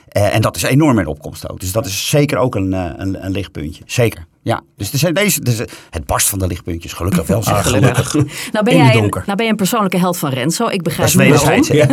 [0.07, 1.59] en dat is enorm in opkomst ook.
[1.59, 3.83] Dus dat is zeker ook een, een, een lichtpuntje.
[3.85, 4.25] Zeker.
[4.43, 5.57] Ja, dus, er zijn deze, dus
[5.89, 7.43] het barst van de lichtpuntjes, gelukkig wel.
[7.43, 8.13] Ah, gelukkig.
[8.51, 10.67] nou, ben jij een, nou ben je een persoonlijke held van Renzo.
[10.67, 11.67] Ik begrijp dat is wederzijds.
[11.67, 11.85] Ja.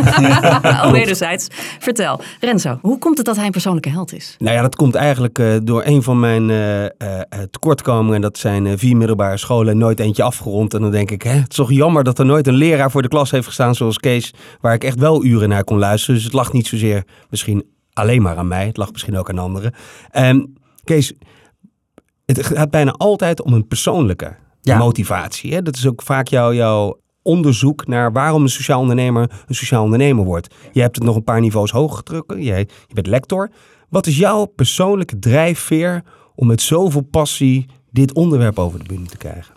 [0.85, 1.47] oh, wederzijds.
[1.79, 4.35] Vertel, Renzo, hoe komt het dat hij een persoonlijke held is?
[4.37, 6.89] Nou ja, dat komt eigenlijk uh, door een van mijn uh, uh,
[7.51, 8.21] tekortkomingen.
[8.21, 10.73] Dat zijn vier middelbare scholen, nooit eentje afgerond.
[10.73, 13.01] En dan denk ik, hè, het is toch jammer dat er nooit een leraar voor
[13.01, 14.33] de klas heeft gestaan zoals Kees.
[14.61, 16.15] Waar ik echt wel uren naar kon luisteren.
[16.15, 18.65] Dus het lag niet zozeer misschien alleen maar aan mij.
[18.65, 19.73] Het lag misschien ook aan anderen.
[20.11, 21.13] En Kees
[22.37, 25.53] het gaat bijna altijd om een persoonlijke motivatie.
[25.53, 25.61] Hè?
[25.61, 30.25] Dat is ook vaak jouw, jouw onderzoek naar waarom een sociaal ondernemer een sociaal ondernemer
[30.25, 30.55] wordt.
[30.71, 32.33] Je hebt het nog een paar niveaus hoger gedrukt.
[32.33, 32.43] Je,
[32.87, 33.49] je bent lector.
[33.89, 36.03] Wat is jouw persoonlijke drijfveer
[36.35, 39.53] om met zoveel passie dit onderwerp over de bühne te krijgen?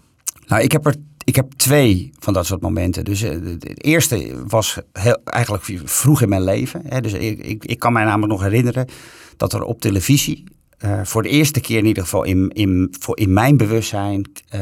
[0.46, 3.04] Nou, ik heb er ik heb twee van dat soort momenten.
[3.04, 7.02] Dus het eh, eerste was heel, eigenlijk vroeg in mijn leven.
[7.02, 8.88] Dus ik, ik, ik kan mij namelijk nog herinneren
[9.36, 10.44] dat er op televisie
[10.84, 14.60] uh, voor de eerste keer in ieder geval in, in, voor in mijn bewustzijn uh,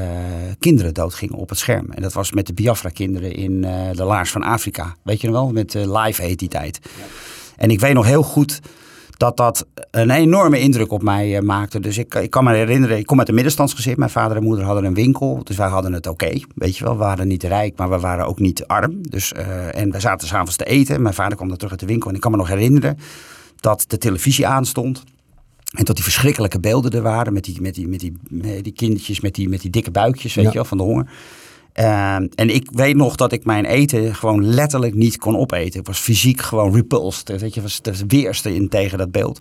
[0.58, 1.90] kinderen doodgingen op het scherm.
[1.90, 4.96] En dat was met de Biafra-kinderen in uh, de Laars van Afrika.
[5.02, 5.52] Weet je nog wel?
[5.52, 6.80] Met live heet die tijd.
[7.56, 8.60] En ik weet nog heel goed
[9.16, 11.80] dat dat een enorme indruk op mij maakte.
[11.80, 13.94] Dus ik, ik kan me herinneren, ik kom uit een middenstandsgezin.
[13.98, 15.40] Mijn vader en moeder hadden een winkel.
[15.44, 16.92] Dus wij hadden het oké, weet je wel.
[16.92, 18.98] We waren niet rijk, maar we waren ook niet arm.
[19.08, 19.32] Dus,
[19.72, 21.02] en we zaten s'avonds te eten.
[21.02, 22.08] Mijn vader kwam dan terug uit de winkel.
[22.08, 22.98] En ik kan me nog herinneren
[23.60, 25.04] dat de televisie aanstond.
[25.70, 28.72] En tot die verschrikkelijke beelden er waren met die, met die, met die, met die
[28.72, 31.10] kindertjes met die, met die dikke buikjes, weet je wel, van de honger.
[31.74, 35.80] Uh, en ik weet nog dat ik mijn eten gewoon letterlijk niet kon opeten.
[35.80, 37.40] Ik was fysiek gewoon repulsed.
[37.40, 39.40] Weet je, was de weerste in tegen dat beeld.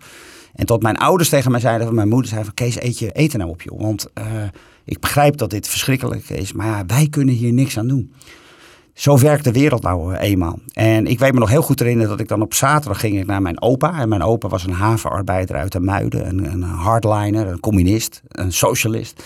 [0.54, 3.12] En tot mijn ouders tegen mij zeiden, van mijn moeder zei van Kees, eet je
[3.12, 3.82] eten nou op joh.
[3.82, 4.24] Want uh,
[4.86, 8.14] ik begrijp dat dit verschrikkelijk is, maar ja, wij kunnen hier niks aan doen.
[9.00, 10.60] Zo werkt de wereld nou eh, eenmaal.
[10.74, 13.26] En ik weet me nog heel goed herinneren dat ik dan op zaterdag ging ik
[13.26, 14.00] naar mijn opa.
[14.00, 16.28] En mijn opa was een havenarbeider uit de Muiden.
[16.28, 19.24] Een, een hardliner, een communist, een socialist.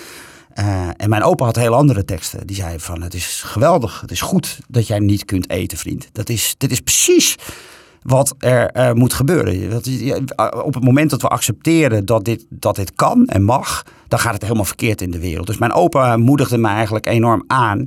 [0.55, 2.47] Uh, en mijn opa had heel andere teksten.
[2.47, 6.09] Die zei van het is geweldig, het is goed dat jij niet kunt eten vriend.
[6.11, 7.37] Dat is, dit is precies
[8.01, 9.69] wat er moet gebeuren.
[9.69, 9.89] Dat,
[10.63, 14.33] op het moment dat we accepteren dat dit, dat dit kan en mag, dan gaat
[14.33, 15.47] het helemaal verkeerd in de wereld.
[15.47, 17.85] Dus mijn opa moedigde me eigenlijk enorm aan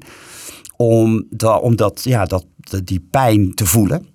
[0.76, 2.46] om, da, om dat, ja, dat,
[2.84, 4.06] die pijn te voelen.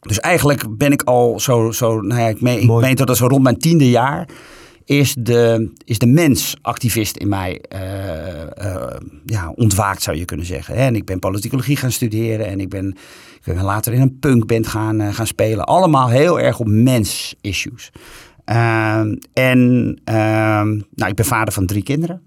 [0.00, 3.26] Dus eigenlijk ben ik al zo, zo nou ja, ik, meen, ik meen dat zo
[3.26, 4.28] rond mijn tiende jaar
[4.84, 7.80] is de, is de mensactivist in mij uh,
[8.64, 8.86] uh,
[9.24, 10.74] ja, ontwaakt, zou je kunnen zeggen.
[10.74, 12.88] En ik ben politicologie gaan studeren en ik ben,
[13.44, 15.64] ik ben later in een punkband gaan, uh, gaan spelen.
[15.64, 17.90] Allemaal heel erg op mens-issues.
[18.44, 22.22] Ehm, en ehm, nou, ik ben vader van drie kinderen.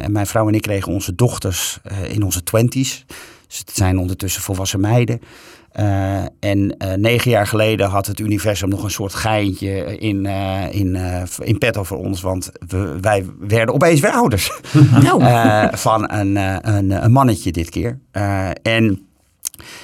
[0.00, 3.04] En mijn vrouw en ik kregen onze dochters in onze twenties.
[3.46, 5.20] Dus het zijn ondertussen volwassen meiden.
[5.80, 10.74] Uh, en uh, negen jaar geleden had het universum nog een soort geintje in, uh,
[10.74, 10.98] in,
[11.38, 12.20] in petto voor ons.
[12.20, 14.50] Want we, wij werden opeens weer ouders.
[15.04, 15.68] Oh.
[15.72, 16.36] van een,
[16.68, 17.98] een, een, mannetje dit keer.
[18.62, 19.06] en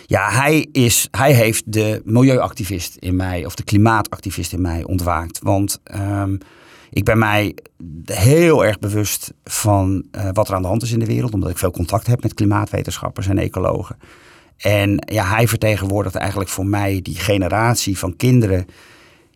[0.06, 5.38] ja, hij, is, hij heeft de milieuactivist in mij, of de klimaatactivist in mij ontwaakt.
[5.42, 6.38] Want um,
[6.90, 7.54] ik ben mij
[8.04, 11.34] heel erg bewust van wat er aan de hand is in de wereld.
[11.34, 13.96] Omdat ik veel contact heb met klimaatwetenschappers en ecologen.
[14.56, 18.66] En ja, hij vertegenwoordigt eigenlijk voor mij die generatie van kinderen.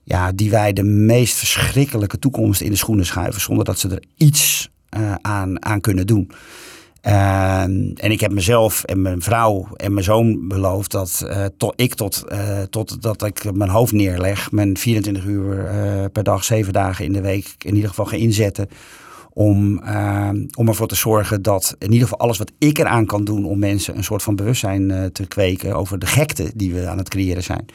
[0.03, 3.41] Ja, die wij de meest verschrikkelijke toekomst in de schoenen schuiven.
[3.41, 6.31] Zonder dat ze er iets uh, aan, aan kunnen doen.
[7.07, 11.95] Uh, en ik heb mezelf en mijn vrouw en mijn zoon beloofd dat tot, ik
[11.95, 15.71] tot, uh, tot dat ik mijn hoofd neerleg, mijn 24 uur
[16.13, 18.69] per dag, zeven dagen in de week in ieder geval ga inzetten
[19.33, 23.25] om, uh, om ervoor te zorgen dat in ieder geval alles wat ik eraan kan
[23.25, 26.99] doen om mensen een soort van bewustzijn te kweken over de gekte die we aan
[26.99, 27.67] het creëren zijn.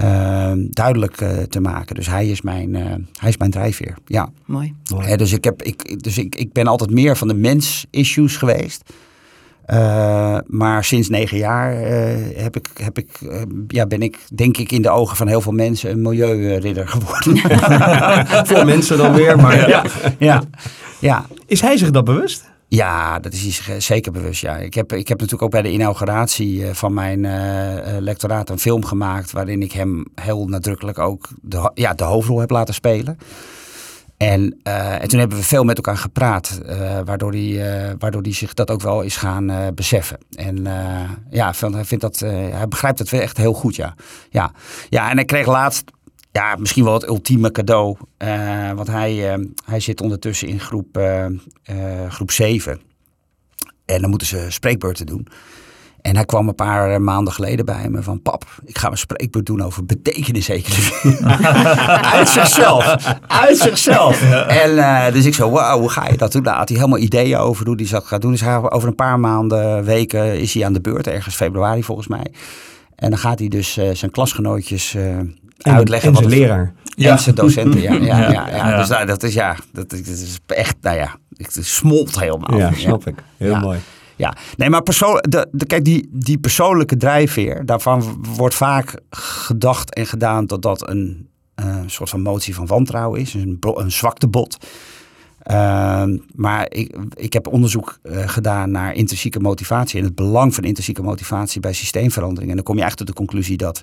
[0.00, 1.94] Uh, duidelijk uh, te maken.
[1.94, 2.74] Dus hij is mijn,
[3.18, 3.94] hij is mijn drijfveer.
[4.06, 4.28] Ja.
[4.44, 4.74] Mooi.
[4.90, 5.16] Mooi.
[5.16, 8.82] dus ik, heb, ik, dus ik, ik ben altijd meer van de mens-issues geweest.
[9.66, 14.56] Uh, maar sinds negen jaar uh, heb ik, heb ik, uh, ja, ben ik, denk
[14.56, 17.38] ik, in de ogen van heel veel mensen een milieuridder geworden.
[18.48, 19.84] Voor mensen dan weer, maar ja.
[20.18, 20.42] ja.
[20.98, 21.26] ja.
[21.46, 22.51] Is hij zich dat bewust?
[22.74, 24.40] Ja, dat is hij zeker bewust.
[24.40, 24.56] Ja.
[24.56, 27.20] Ik, heb, ik heb natuurlijk ook bij de inauguratie van mijn
[28.02, 29.32] lectoraat een film gemaakt.
[29.32, 33.18] waarin ik hem heel nadrukkelijk ook de, ja, de hoofdrol heb laten spelen.
[34.16, 36.60] En, en toen hebben we veel met elkaar gepraat,
[37.04, 40.18] waardoor, hij, waardoor zich dat ook wel is gaan beseffen.
[40.34, 40.62] En
[41.30, 43.94] ja, hij, vindt dat, hij begrijpt het echt heel goed, ja.
[44.30, 44.52] ja.
[44.88, 45.84] Ja, en hij kreeg laatst
[46.32, 47.96] ja, misschien wel het ultieme cadeau.
[48.74, 51.00] want hij, hij zit ondertussen in groep,
[52.08, 52.80] groep 7.
[53.84, 55.28] En dan moeten ze spreekbeurten doen.
[56.02, 58.22] En hij kwam een paar maanden geleden bij me van...
[58.22, 61.24] pap, ik ga een spreekbeurt doen over betekeniseconomie.
[62.14, 63.14] uit zichzelf.
[63.26, 64.22] Uit zichzelf.
[64.46, 66.42] En uh, dus ik zo, wauw, hoe ga je dat doen?
[66.42, 68.30] Daar had hij helemaal ideeën over hoe hij dat gaat doen.
[68.30, 71.06] Dus hij, over een paar maanden, weken is hij aan de beurt.
[71.06, 72.32] Ergens februari volgens mij.
[72.94, 74.96] En dan gaat hij dus uh, zijn klasgenootjes
[75.62, 76.08] uitleggen.
[76.08, 76.72] En zijn wat leraar.
[76.84, 77.10] Ja.
[77.10, 77.92] En zijn docenten, ja.
[78.10, 78.76] ja, ja, ja, ja.
[78.76, 82.58] Dus nou, dat is ja, dat is echt, nou ja, het smolt helemaal.
[82.58, 83.14] Ja, snap ik.
[83.36, 83.78] Heel mooi.
[84.16, 89.94] Ja, nee, maar persoon, de, de, kijk, die, die persoonlijke drijfveer, daarvan wordt vaak gedacht
[89.94, 91.28] en gedaan dat dat een
[91.64, 94.66] uh, soort van motie van wantrouwen is, een, een zwaktebod.
[95.50, 100.64] Uh, maar ik, ik heb onderzoek uh, gedaan naar intrinsieke motivatie en het belang van
[100.64, 102.50] intrinsieke motivatie bij systeemverandering.
[102.50, 103.82] En dan kom je eigenlijk tot de conclusie dat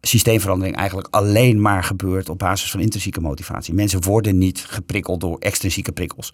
[0.00, 3.74] systeemverandering eigenlijk alleen maar gebeurt op basis van intrinsieke motivatie.
[3.74, 6.30] Mensen worden niet geprikkeld door extrinsieke prikkels.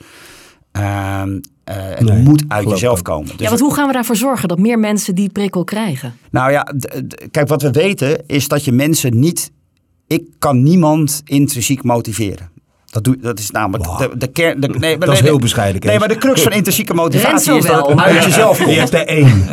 [0.77, 3.29] Uh, uh, het nee, moet uit jezelf komen.
[3.29, 6.15] Dus ja, want hoe gaan we daarvoor zorgen dat meer mensen die prikkel krijgen?
[6.31, 6.67] Nou ja,
[7.31, 9.53] kijk, wat we weten is dat je mensen niet.
[10.07, 12.51] Ik kan niemand intrinsiek motiveren.
[12.93, 13.99] Dat, doe, dat is namelijk wow.
[13.99, 14.61] de, de kern.
[14.61, 15.87] De, nee, dat is heel bescheiden.
[15.87, 18.71] Nee, maar de crux van intrinsieke motivatie is dat het uit jezelf komt.
[18.71, 19.47] Je hebt er één.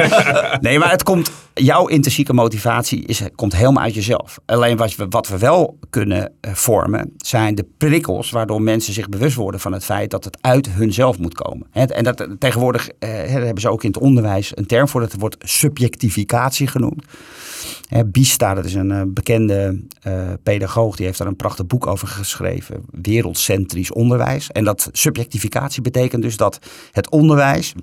[0.60, 1.30] nee, maar het komt.
[1.54, 4.38] Jouw intrinsieke motivatie is, komt helemaal uit jezelf.
[4.46, 9.36] Alleen wat we, wat we wel kunnen vormen, zijn de prikkels waardoor mensen zich bewust
[9.36, 11.66] worden van het feit dat het uit hunzelf moet komen.
[11.72, 15.36] En dat tegenwoordig eh, hebben ze ook in het onderwijs een term voor, dat wordt
[15.38, 17.04] subjectificatie genoemd.
[18.06, 22.08] Bista, dat is een uh, bekende uh, pedagoog, die heeft daar een prachtig boek over
[22.08, 22.84] geschreven.
[22.90, 24.50] Wereldcentrisch onderwijs.
[24.50, 26.58] En dat subjectificatie betekent dus dat
[26.92, 27.74] het onderwijs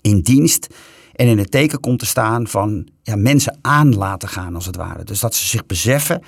[0.00, 0.74] in dienst
[1.12, 4.76] en in het teken komt te staan van ja, mensen aan laten gaan als het
[4.76, 5.04] ware.
[5.04, 6.22] Dus dat ze zich beseffen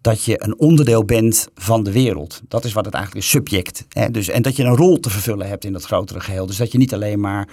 [0.00, 2.40] dat je een onderdeel bent van de wereld.
[2.48, 3.84] Dat is wat het eigenlijk is, subject.
[3.88, 4.10] Hè?
[4.10, 6.46] Dus, en dat je een rol te vervullen hebt in dat grotere geheel.
[6.46, 7.48] Dus dat je niet alleen maar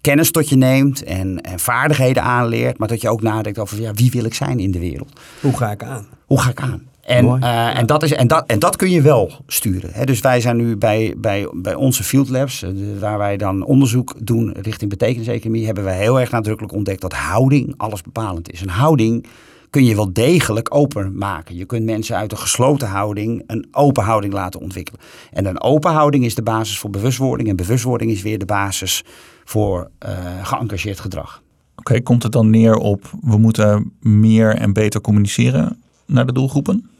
[0.00, 3.92] kennis tot je neemt en, en, vaardigheden aanleert, maar dat je ook nadenkt over ja,
[3.92, 5.20] wie wil ik zijn in de wereld.
[5.40, 6.06] Hoe ga ik aan?
[6.26, 6.90] Hoe ga ik aan?
[7.02, 9.90] En, uh, en, dat is, en, dat, en dat kun je wel sturen.
[9.92, 10.04] Hè.
[10.04, 14.14] Dus wij zijn nu bij, bij, bij onze field labs, uh, waar wij dan onderzoek
[14.18, 18.60] doen richting betekeniseconomie, hebben wij heel erg nadrukkelijk ontdekt dat houding alles bepalend is.
[18.60, 19.26] Een houding
[19.70, 21.56] kun je wel degelijk open maken.
[21.56, 25.00] Je kunt mensen uit een gesloten houding een open houding laten ontwikkelen.
[25.32, 27.48] En een open houding is de basis voor bewustwording.
[27.48, 29.04] En bewustwording is weer de basis
[29.44, 31.42] voor uh, geëngageerd gedrag.
[31.70, 36.32] Oké, okay, komt het dan neer op we moeten meer en beter communiceren naar de
[36.32, 36.90] doelgroepen?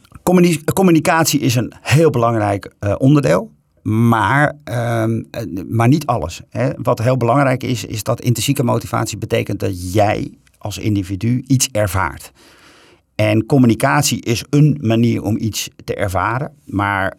[0.73, 3.51] communicatie is een heel belangrijk uh, onderdeel.
[3.81, 5.05] Maar, uh,
[5.69, 6.41] maar niet alles.
[6.49, 6.69] Hè.
[6.75, 12.31] Wat heel belangrijk is, is dat intrinsieke motivatie betekent dat jij als individu iets ervaart.
[13.15, 16.53] En communicatie is een manier om iets te ervaren.
[16.65, 17.13] Maar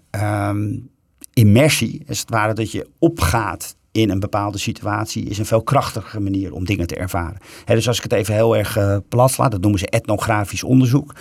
[0.48, 0.88] um,
[1.32, 6.22] immersie is het ware dat je opgaat in een bepaalde situatie is een veel krachtiger
[6.22, 7.38] manier om dingen te ervaren.
[7.64, 11.14] dus als ik het even heel erg uh, plat sla, dat noemen ze etnografisch onderzoek.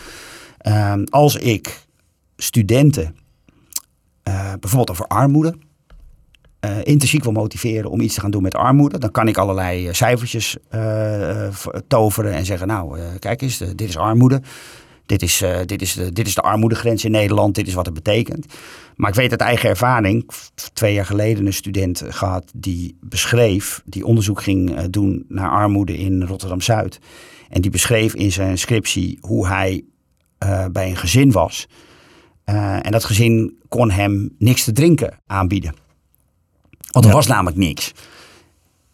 [0.58, 1.86] Ehm, als ik
[2.38, 3.16] studenten
[4.28, 5.56] uh, bijvoorbeeld over armoede
[6.66, 9.94] uh, intrinsiek wil motiveren om iets te gaan doen met armoede, dan kan ik allerlei
[9.94, 10.58] cijfertjes
[11.88, 14.42] toveren en zeggen, nou, kijk eens, dit is armoede.
[15.06, 17.86] Dit is, uh, dit, is de, dit is de armoedegrens in Nederland, dit is wat
[17.86, 18.46] het betekent.
[18.96, 20.30] Maar ik weet uit eigen ervaring,
[20.74, 25.98] twee jaar geleden een student gehad die beschreef, die onderzoek ging uh, doen naar armoede
[25.98, 27.00] in Rotterdam-Zuid.
[27.50, 29.84] En die beschreef in zijn scriptie hoe hij
[30.44, 31.68] uh, bij een gezin was.
[32.44, 35.74] en dat gezin kon hem niks te drinken aanbieden.
[36.92, 37.18] Want er ja.
[37.18, 37.94] was namelijk niks.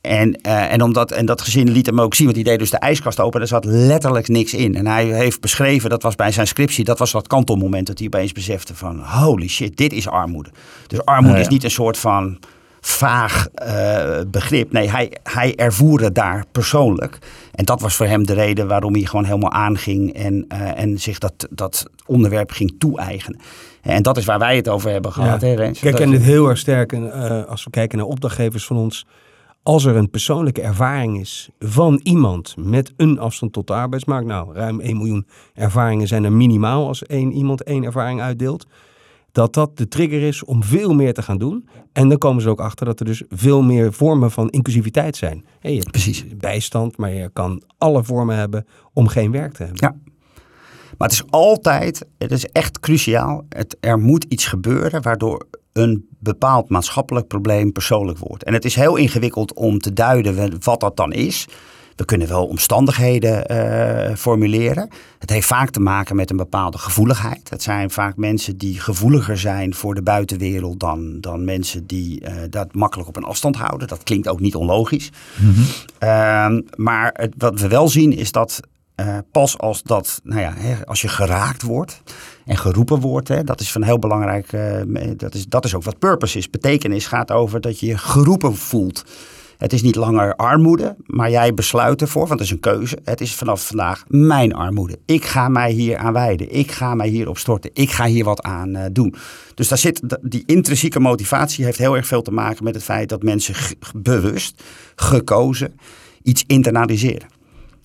[0.09, 2.69] En, uh, en, omdat, en dat gezin liet hem ook zien, want die deed dus
[2.69, 3.41] de ijskast open.
[3.41, 4.75] Er zat letterlijk niks in.
[4.75, 8.07] En hij heeft beschreven, dat was bij zijn scriptie, dat was dat kantelmoment dat hij
[8.07, 10.49] opeens besefte van holy shit, dit is armoede.
[10.87, 11.41] Dus armoede ja.
[11.41, 12.39] is niet een soort van
[12.81, 14.71] vaag uh, begrip.
[14.71, 17.17] Nee, hij, hij ervoer het daar persoonlijk.
[17.51, 20.99] En dat was voor hem de reden waarom hij gewoon helemaal aanging en, uh, en
[20.99, 23.39] zich dat, dat onderwerp ging toe-eigenen.
[23.81, 25.47] En dat is waar wij het over hebben gehad, ja.
[25.47, 25.81] hè Rens?
[25.81, 26.93] Ik ken het heel erg sterk.
[26.93, 29.05] En, uh, als we kijken naar opdrachtgevers van ons
[29.63, 34.53] als er een persoonlijke ervaring is van iemand met een afstand tot de arbeidsmarkt, nou
[34.53, 38.67] ruim 1 miljoen ervaringen zijn er minimaal als één iemand één ervaring uitdeelt,
[39.31, 41.69] dat dat de trigger is om veel meer te gaan doen.
[41.93, 45.45] En dan komen ze ook achter dat er dus veel meer vormen van inclusiviteit zijn.
[45.59, 46.25] Hey, je hebt Precies.
[46.37, 49.81] bijstand, maar je kan alle vormen hebben om geen werk te hebben.
[49.81, 49.95] Ja.
[50.97, 55.47] Maar het is altijd, het is echt cruciaal, het, er moet iets gebeuren waardoor
[55.79, 58.43] een bepaald maatschappelijk probleem persoonlijk wordt.
[58.43, 61.47] En het is heel ingewikkeld om te duiden wat dat dan is.
[61.95, 64.89] We kunnen wel omstandigheden uh, formuleren.
[65.19, 67.49] Het heeft vaak te maken met een bepaalde gevoeligheid.
[67.49, 72.31] Het zijn vaak mensen die gevoeliger zijn voor de buitenwereld dan, dan mensen die uh,
[72.49, 73.87] dat makkelijk op een afstand houden.
[73.87, 75.11] Dat klinkt ook niet onlogisch.
[75.35, 75.65] Mm -hmm.
[76.03, 78.59] uh, maar het, wat we wel zien is dat
[78.99, 82.01] uh, pas als dat, nou ja, hè, als je geraakt wordt
[82.45, 84.51] en geroepen wordt, hè, dat is van heel belangrijk.
[84.51, 86.49] Uh, dat, is, dat is ook wat purpose is.
[86.49, 89.03] Betekenis gaat over dat je je geroepen voelt.
[89.59, 92.97] Het is niet langer armoede, maar jij besluit ervoor, want het is een keuze.
[93.03, 94.99] Het is vanaf vandaag mijn armoede.
[95.05, 96.55] Ik ga mij hier aan wijden.
[96.55, 97.69] Ik ga mij hierop storten.
[97.73, 99.15] Ik ga hier wat aan uh, doen.
[99.55, 103.09] Dus daar zit die intrinsieke motivatie heeft heel erg veel te maken met het feit
[103.09, 103.55] dat mensen
[103.95, 104.63] bewust,
[104.95, 105.79] gekozen,
[106.23, 107.38] iets internaliseren.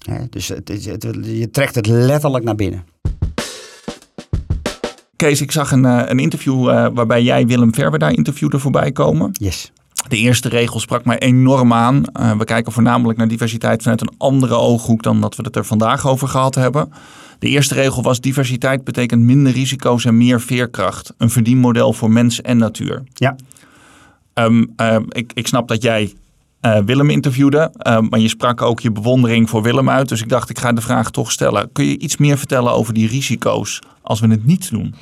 [0.04, 2.84] He, dus het, het, het, je trekt het letterlijk naar binnen.
[5.16, 9.30] Kees, ik zag een, een interview uh, waarbij jij Willem Verwer daar interviewde voorbij komen.
[9.32, 9.72] Yes.
[10.08, 12.02] De eerste regel sprak mij enorm aan.
[12.20, 15.64] Uh, we kijken voornamelijk naar diversiteit vanuit een andere ooghoek dan dat we het er
[15.64, 16.92] vandaag over gehad hebben.
[17.38, 21.14] De eerste regel was diversiteit betekent minder risico's en meer veerkracht.
[21.18, 23.02] Een verdienmodel voor mens en natuur.
[23.14, 23.36] Ja.
[24.34, 26.12] Um, uh, ik, ik snap dat jij
[26.64, 27.72] uh, Willem interviewde.
[27.78, 30.08] Uh, maar je sprak ook je bewondering voor Willem uit.
[30.08, 31.72] Dus ik dacht, ik ga de vraag toch stellen.
[31.72, 34.94] Kun je iets meer vertellen over die risico's als we het niet doen?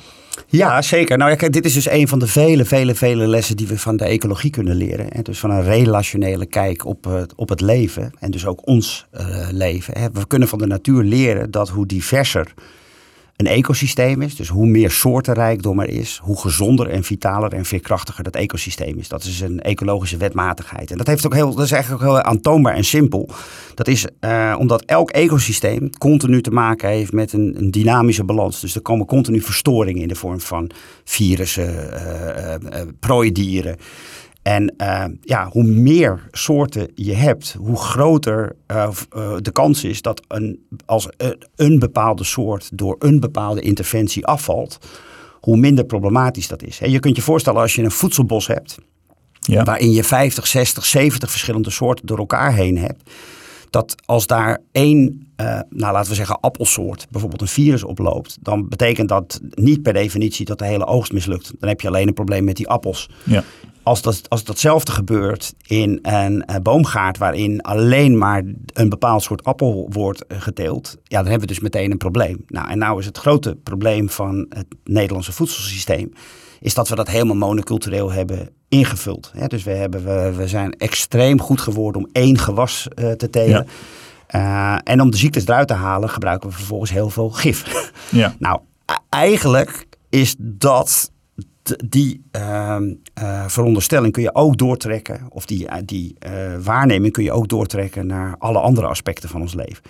[0.47, 1.17] Ja, zeker.
[1.17, 3.97] Nou, ja, dit is dus een van de vele, vele, vele lessen die we van
[3.97, 5.05] de ecologie kunnen leren.
[5.09, 5.21] Hè?
[5.21, 9.47] Dus van een relationele kijk op het, op het leven en dus ook ons uh,
[9.51, 9.99] leven.
[9.99, 10.07] Hè?
[10.11, 12.53] We kunnen van de natuur leren dat hoe diverser
[13.35, 14.35] een ecosysteem is.
[14.35, 19.07] Dus hoe meer soortenrijkdom er is, hoe gezonder en vitaler en veerkrachtiger dat ecosysteem is.
[19.07, 20.91] Dat is een ecologische wetmatigheid.
[20.91, 23.29] En dat, heeft ook heel, dat is eigenlijk ook heel aantoonbaar en simpel.
[23.75, 28.59] Dat is uh, omdat elk ecosysteem continu te maken heeft met een, een, dynamische balans.
[28.59, 30.69] Dus er komen continu verstoringen in de vorm van
[31.03, 33.77] virussen, uh, uh, prooidieren.
[34.43, 40.01] En uh, ja, hoe meer soorten je hebt, hoe groter uh, uh, de kans is
[40.01, 41.09] dat een, als
[41.55, 44.77] een bepaalde soort door een bepaalde interventie afvalt,
[45.39, 46.77] hoe minder problematisch dat is.
[46.77, 48.77] Je kunt je voorstellen als je een voedselbos hebt,
[49.39, 49.63] ja.
[49.63, 53.09] waarin je 50, 60, 70 verschillende soorten door elkaar heen hebt,
[53.73, 58.69] dat als daar één, uh, nou laten we zeggen appelsoort, bijvoorbeeld een virus oploopt, dan
[58.69, 61.53] betekent dat niet per definitie dat de hele oogst mislukt.
[61.59, 63.09] Dan heb je alleen een probleem met die appels.
[63.23, 63.43] Ja.
[63.83, 69.43] Als, dat, als datzelfde gebeurt in een uh, boomgaard waarin alleen maar een bepaald soort
[69.43, 72.45] appel wordt geteeld, ja, dan hebben we dus meteen een probleem.
[72.47, 76.13] Nou, en nou is het grote probleem van het Nederlandse voedselsysteem,
[76.63, 79.31] is dat we dat helemaal monocultureel hebben ingevuld.
[79.47, 83.67] Dus we, hebben, we, we zijn extreem goed geworden om één gewas uh, te telen.
[84.27, 84.75] Ja.
[84.75, 87.63] Uh, en om de ziektes eruit te halen gebruiken we vervolgens heel veel gif.
[88.09, 88.35] Ja.
[88.39, 88.59] nou,
[89.09, 91.11] eigenlijk is dat
[91.85, 92.77] die uh,
[93.21, 96.15] uh, veronderstelling kun je ook doortrekken, of die, die
[96.63, 99.83] waarneming kun je ook doortrekken naar alle andere aspecten van ons leven.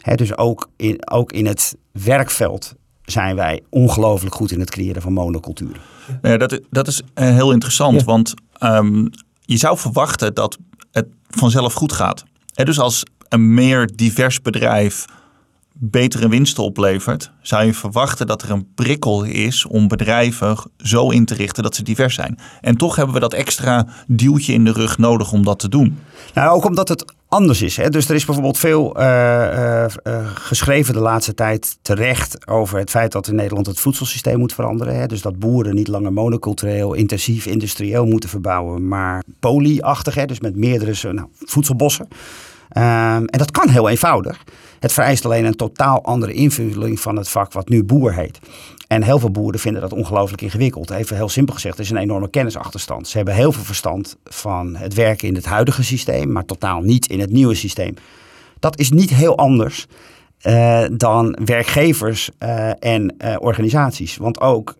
[0.00, 2.74] Hè, dus ook in, ook in het werkveld
[3.06, 5.80] zijn wij ongelooflijk goed in het creëren van monoculturen.
[6.22, 8.06] Ja, dat, dat is heel interessant, ja.
[8.06, 10.58] want um, je zou verwachten dat
[10.90, 12.24] het vanzelf goed gaat.
[12.54, 15.04] dus als een meer divers bedrijf
[15.78, 21.24] betere winsten oplevert, zou je verwachten dat er een prikkel is om bedrijven zo in
[21.24, 22.38] te richten dat ze divers zijn.
[22.60, 25.98] En toch hebben we dat extra duwtje in de rug nodig om dat te doen.
[26.34, 27.76] Nou, ook omdat het anders is.
[27.76, 27.88] Hè?
[27.88, 33.12] Dus er is bijvoorbeeld veel uh, uh, geschreven de laatste tijd terecht over het feit
[33.12, 34.96] dat in Nederland het voedselsysteem moet veranderen.
[34.96, 35.06] Hè?
[35.06, 40.26] Dus dat boeren niet langer monocultureel, intensief, industrieel moeten verbouwen, maar polyachtig, hè?
[40.26, 42.08] dus met meerdere nou, voedselbossen.
[42.76, 42.82] Um,
[43.26, 44.44] en dat kan heel eenvoudig.
[44.80, 48.38] Het vereist alleen een totaal andere invulling van het vak wat nu boer heet.
[48.86, 50.90] En heel veel boeren vinden dat ongelooflijk ingewikkeld.
[50.90, 53.08] Even heel simpel gezegd, er is een enorme kennisachterstand.
[53.08, 57.06] Ze hebben heel veel verstand van het werken in het huidige systeem, maar totaal niet
[57.06, 57.94] in het nieuwe systeem.
[58.58, 59.86] Dat is niet heel anders
[60.42, 64.16] uh, dan werkgevers uh, en uh, organisaties.
[64.16, 64.74] Want ook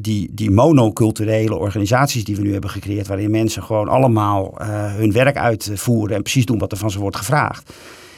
[0.00, 4.54] die, die monoculturele organisaties die we nu hebben gecreëerd, waarin mensen gewoon allemaal
[4.96, 7.72] hun werk uitvoeren en precies doen wat er van ze wordt gevraagd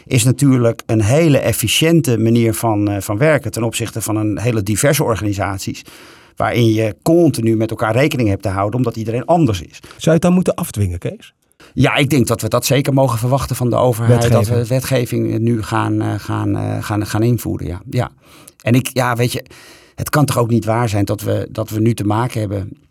[0.07, 4.63] is natuurlijk een hele efficiënte manier van, uh, van werken ten opzichte van een hele
[4.63, 5.83] diverse organisaties.
[6.37, 9.81] Waarin je continu met elkaar rekening hebt te houden, omdat iedereen anders is.
[9.81, 11.35] Zou je het dan moeten afdwingen, Kees?
[11.75, 14.23] Ja, ik denk dat we dat zeker mogen verwachten van de overheid.
[14.23, 14.47] Wetgeving.
[14.47, 17.67] Dat we wetgeving nu gaan, uh, gaan, gaan, gaan invoeren.
[17.67, 17.83] Ja.
[17.91, 18.11] ja.
[18.63, 19.45] En ik, ja, weet je,
[19.95, 22.84] het kan toch ook niet waar zijn dat we, dat we nu te maken hebben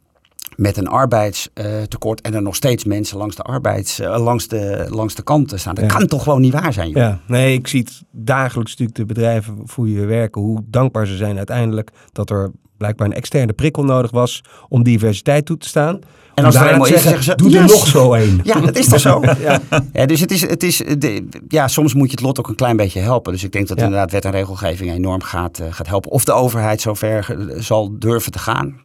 [0.56, 5.16] met een arbeidstekort en er nog steeds mensen langs de, arbeids, uh, langs de, langs
[5.16, 5.76] de kanten staan.
[5.76, 6.90] Dat kan toch gewoon niet waar zijn?
[6.90, 6.98] Joh?
[6.98, 11.16] Ja, nee, ik zie het dagelijks natuurlijk de bedrijven voor je werken, hoe dankbaar ze
[11.16, 16.00] zijn uiteindelijk dat er blijkbaar een externe prikkel nodig was om diversiteit toe te staan.
[16.34, 18.42] En als er helemaal is, zeggen ze, doe er nog zo een.
[18.44, 19.22] Ja, dat is toch zo?
[19.40, 19.62] ja.
[19.94, 20.06] ja.
[20.06, 22.78] dus het is, het is de, ja, soms moet je het lot ook een klein
[22.78, 23.32] beetje helpen.
[23.32, 26.12] Dus ik denk dat inderdaad wet en regelgeving enorm gaat, uh, gaat helpen.
[26.12, 28.82] Of de overheid zover zal durven te gaan.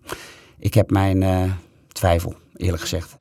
[0.59, 1.43] Ik heb mijn uh,
[1.93, 3.17] twijfel, eerlijk gezegd.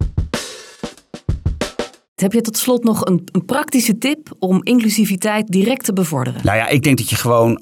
[2.16, 6.42] Heb je tot slot nog een, een, praktische tip om inclusiviteit direct te bevorderen?
[6.44, 7.62] Nou ja, ik denk dat je gewoon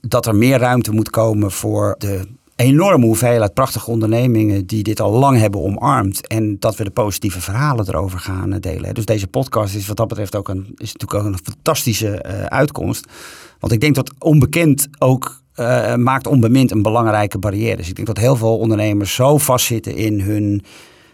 [0.00, 2.26] dat er meer ruimte moet komen voor de
[2.56, 6.26] enorme hoeveelheid prachtige ondernemingen die dit al lang hebben omarmd.
[6.26, 8.94] En dat we de positieve verhalen erover gaan eh, delen.
[8.94, 12.44] Dus deze podcast is wat dat betreft ook een, is natuurlijk ook een fantastische uh,
[12.44, 13.06] uitkomst.
[13.60, 17.76] Want ik denk dat onbekend ook uh, maakt onbemind een belangrijke barrière.
[17.76, 20.64] Dus ik denk dat heel veel ondernemers zo vastzitten in, hun,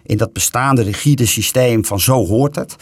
[0.02, 2.76] in dat bestaande rigide systeem van zo hoort het.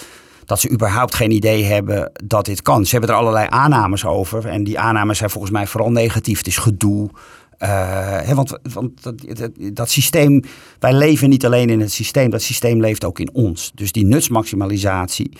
[0.44, 2.84] Dat ze überhaupt geen idee hebben dat dit kan.
[2.84, 4.46] Ze hebben er allerlei aannames over.
[4.46, 6.38] En die aannames zijn volgens mij vooral negatief.
[6.38, 7.10] Het is gedoe.
[7.62, 7.68] Uh,
[8.20, 9.14] hè, want want dat,
[9.72, 10.42] dat, systeem,
[10.78, 13.72] wij leven niet alleen in het systeem, dat systeem leeft ook in ons.
[13.74, 15.30] Dus die nutsmaximalisatie,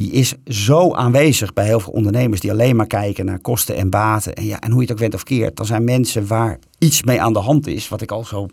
[0.00, 3.90] die is zo aanwezig bij heel veel ondernemers die alleen maar kijken naar kosten en
[3.90, 4.34] baten.
[4.34, 7.02] En, ja, en hoe je het ook went of keert, dan zijn mensen waar iets
[7.02, 8.48] mee aan de hand is, wat ik al zo.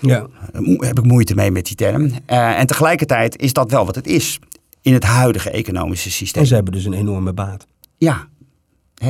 [0.00, 0.26] Ja.
[0.52, 2.02] Eh, heb ik moeite mee met die term.
[2.02, 4.38] Uh, en tegelijkertijd is dat wel wat het is
[4.80, 6.42] in het huidige economische systeem.
[6.42, 7.66] En ze hebben dus een enorme baat.
[7.96, 8.28] Ja,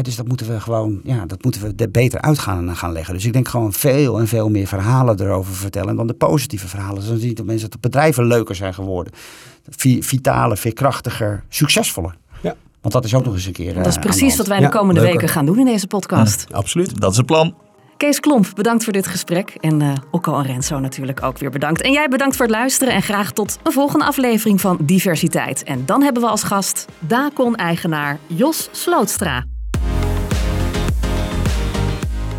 [0.01, 3.15] dus dat moeten we gewoon, ja, dat moeten we beter uit gaan, gaan leggen.
[3.15, 7.07] Dus ik denk gewoon veel en veel meer verhalen erover vertellen dan de positieve verhalen.
[7.07, 9.13] Dan zie je dat mensen dat bedrijven leuker zijn geworden.
[10.01, 12.17] Vitaler, veerkrachtiger, succesvoller.
[12.41, 12.55] Ja.
[12.81, 13.75] Want dat is ook nog eens een keer.
[13.75, 16.47] Dat is eh, precies wat wij de komende weken gaan doen in deze podcast.
[16.53, 17.01] absoluut.
[17.01, 17.55] Dat is het plan.
[17.97, 19.57] Kees Klomp, bedankt voor dit gesprek.
[19.61, 21.83] En uh, Okko en Renzo natuurlijk ook weer bedankt.
[21.83, 22.95] En jij bedankt voor het luisteren.
[22.95, 25.63] En graag tot een volgende aflevering van Diversiteit.
[25.63, 29.45] En dan hebben we als gast Dacon-eigenaar Jos Slootstra.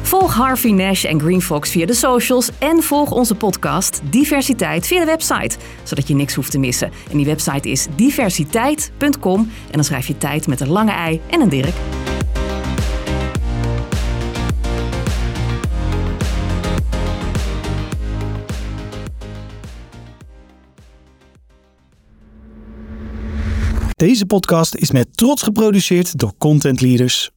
[0.04, 4.99] Volg Harvey Nash en Green Fox via de socials en volg onze podcast Diversiteit via
[4.99, 6.91] de website, zodat je niks hoeft te missen.
[7.12, 11.41] En die website is diversiteit.com en dan schrijf je tijd met een lange ei en
[11.41, 11.76] een dirk.
[23.95, 27.32] Deze podcast is met trots geproduceerd door Content Leaders.